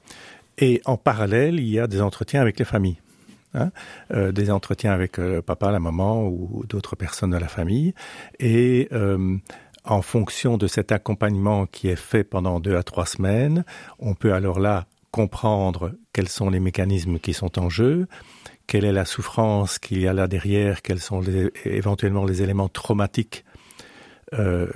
[0.57, 2.99] Et en parallèle, il y a des entretiens avec les familles.
[3.53, 3.71] Hein,
[4.11, 7.93] euh, des entretiens avec euh, papa, la maman ou d'autres personnes de la famille.
[8.39, 9.37] Et euh,
[9.85, 13.63] en fonction de cet accompagnement qui est fait pendant deux à trois semaines,
[13.99, 18.07] on peut alors là comprendre quels sont les mécanismes qui sont en jeu,
[18.67, 22.69] quelle est la souffrance qu'il y a là derrière, quels sont les, éventuellement les éléments
[22.69, 23.45] traumatiques
[24.33, 24.67] euh,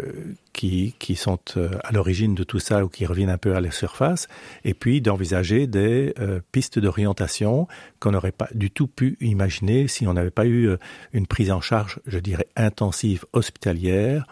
[0.54, 3.60] qui, qui sont euh, à l'origine de tout ça ou qui reviennent un peu à
[3.62, 4.28] la surface,
[4.64, 7.68] et puis d'envisager des euh, pistes d'orientation
[8.00, 10.70] qu'on n'aurait pas du tout pu imaginer si on n'avait pas eu
[11.12, 14.26] une prise en charge, je dirais, intensive hospitalière,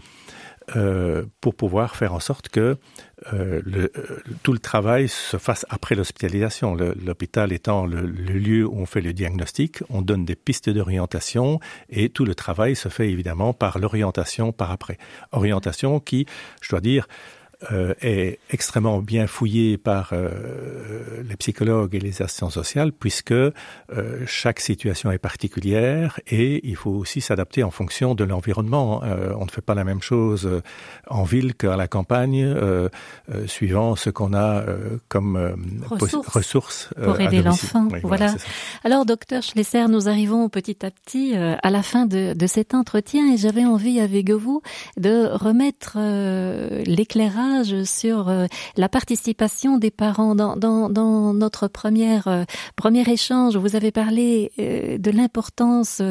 [0.76, 2.78] euh, pour pouvoir faire en sorte que
[3.34, 6.76] euh, le, euh, tout le travail se fasse après l'hospitalisation.
[6.76, 11.59] L'hôpital étant le, le lieu où on fait le diagnostic, on donne des pistes d'orientation
[11.89, 14.97] et tout le travail se fait évidemment par l'orientation par après.
[15.32, 16.26] Orientation qui,
[16.61, 17.07] je dois dire,
[17.72, 23.51] euh, est extrêmement bien fouillé par euh, les psychologues et les assistants sociales puisque euh,
[24.26, 29.03] chaque situation est particulière et il faut aussi s'adapter en fonction de l'environnement.
[29.03, 30.62] Euh, on ne fait pas la même chose euh,
[31.07, 32.88] en ville qu'à la campagne euh,
[33.34, 35.55] euh, suivant ce qu'on a euh, comme euh,
[35.89, 37.88] ressources, ressources euh, pour aider l'enfant.
[37.91, 38.28] Oui, voilà.
[38.28, 38.43] voilà
[38.84, 42.74] Alors, docteur Schlesser, nous arrivons petit à petit euh, à la fin de, de cet
[42.74, 44.62] entretien et j'avais envie avec vous
[44.97, 46.84] de remettre euh,
[47.86, 48.45] sur euh,
[48.78, 52.45] la participation des parents dans, dans, dans notre première
[52.76, 56.02] premier échange, vous avez parlé de l'importance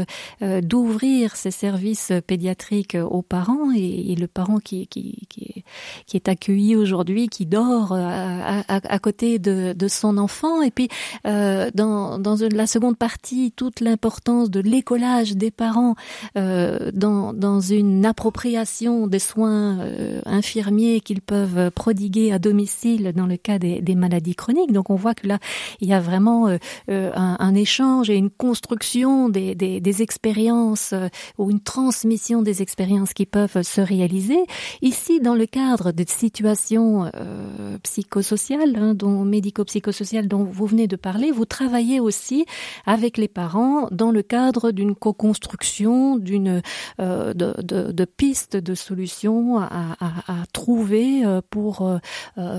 [0.40, 5.64] d'ouvrir ces services pédiatriques aux parents et, le parent qui, qui, qui,
[6.06, 10.62] qui est accueilli aujourd'hui, qui dort à, à, côté de, de, son enfant.
[10.62, 10.88] Et puis,
[11.24, 15.94] dans, dans la seconde partie, toute l'importance de l'écolage des parents
[16.34, 19.78] dans, dans une appropriation des soins
[20.26, 24.72] infirmiers qu'ils peuvent prodiguer à domicile dans le cas des, maladies chroniques.
[24.72, 25.38] Donc on voit que là,
[25.80, 26.56] il y a vraiment euh,
[26.90, 32.40] euh, un, un, échange et une construction des, des, des expériences euh, ou une transmission
[32.40, 34.38] des expériences qui peuvent se réaliser.
[34.80, 40.96] Ici, dans le cadre de situations euh, psychosociales, hein, dont médico-psychosociales dont vous venez de
[40.96, 42.46] parler, vous travaillez aussi
[42.86, 46.62] avec les parents dans le cadre d'une co-construction, d'une
[46.98, 51.17] de, de, de pistes de solutions à, à, à trouver
[51.50, 51.98] pour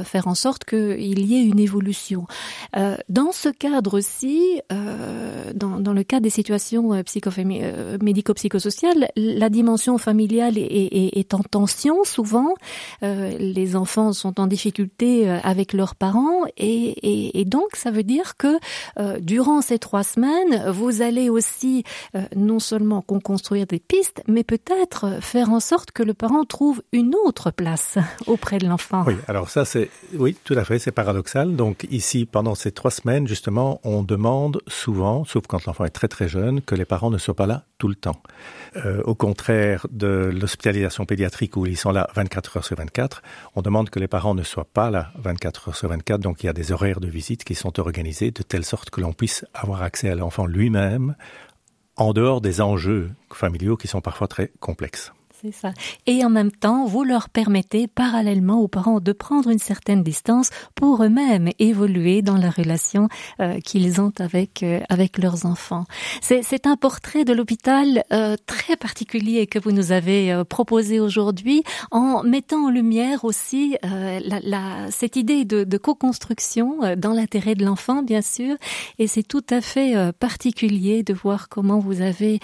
[0.03, 2.26] faire en sorte qu'il y ait une évolution.
[2.76, 9.97] Euh, dans ce cadre-ci, euh, dans, le cas des situations euh, euh, médico-psychosociales, la dimension
[9.97, 12.53] familiale est, en tension souvent.
[13.03, 18.38] Euh, les enfants sont en difficulté avec leurs parents et, et donc ça veut dire
[18.38, 18.57] que
[19.20, 21.84] durant ces trois semaines, vous allez aussi
[22.36, 27.14] non seulement construire des pistes, mais peut-être faire en sorte que le parent trouve une
[27.26, 27.97] autre place
[28.28, 29.03] auprès de l'enfant.
[29.05, 31.55] Oui, alors ça c'est oui, tout à fait, c'est paradoxal.
[31.55, 36.07] Donc ici, pendant ces trois semaines, justement, on demande souvent, sauf quand l'enfant est très
[36.07, 38.21] très jeune, que les parents ne soient pas là tout le temps.
[38.75, 43.21] Euh, au contraire de l'hospitalisation pédiatrique où ils sont là 24 heures sur 24,
[43.55, 46.19] on demande que les parents ne soient pas là 24 heures sur 24.
[46.21, 49.01] Donc il y a des horaires de visite qui sont organisés de telle sorte que
[49.01, 51.15] l'on puisse avoir accès à l'enfant lui-même
[51.95, 55.11] en dehors des enjeux familiaux qui sont parfois très complexes.
[56.07, 60.49] Et en même temps, vous leur permettez parallèlement aux parents de prendre une certaine distance
[60.75, 63.07] pour eux-mêmes évoluer dans la relation
[63.39, 65.85] euh, qu'ils ont avec euh, avec leurs enfants.
[66.21, 71.63] C'est un portrait de l'hôpital euh, très particulier que vous nous avez euh, proposé aujourd'hui
[71.91, 77.13] en mettant en lumière aussi euh, la, la, cette idée de, de co-construction euh, dans
[77.13, 78.55] l'intérêt de l'enfant, bien sûr.
[78.97, 82.39] Et c'est tout à fait particulier de voir comment vous avez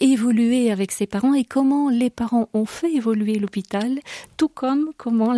[0.00, 3.98] évolué avec ses parents et comment les les parents ont fait évoluer l'hôpital,
[4.36, 5.34] tout comme comment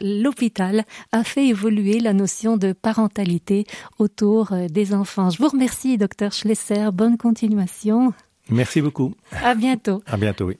[0.00, 3.66] l'hôpital a fait évoluer la notion de parentalité
[3.98, 5.28] autour euh, des enfants.
[5.28, 6.88] Je vous remercie, docteur Schlesser.
[6.90, 8.14] Bonne continuation.
[8.48, 9.12] Merci beaucoup.
[9.42, 10.02] À bientôt.
[10.06, 10.56] À bientôt, oui.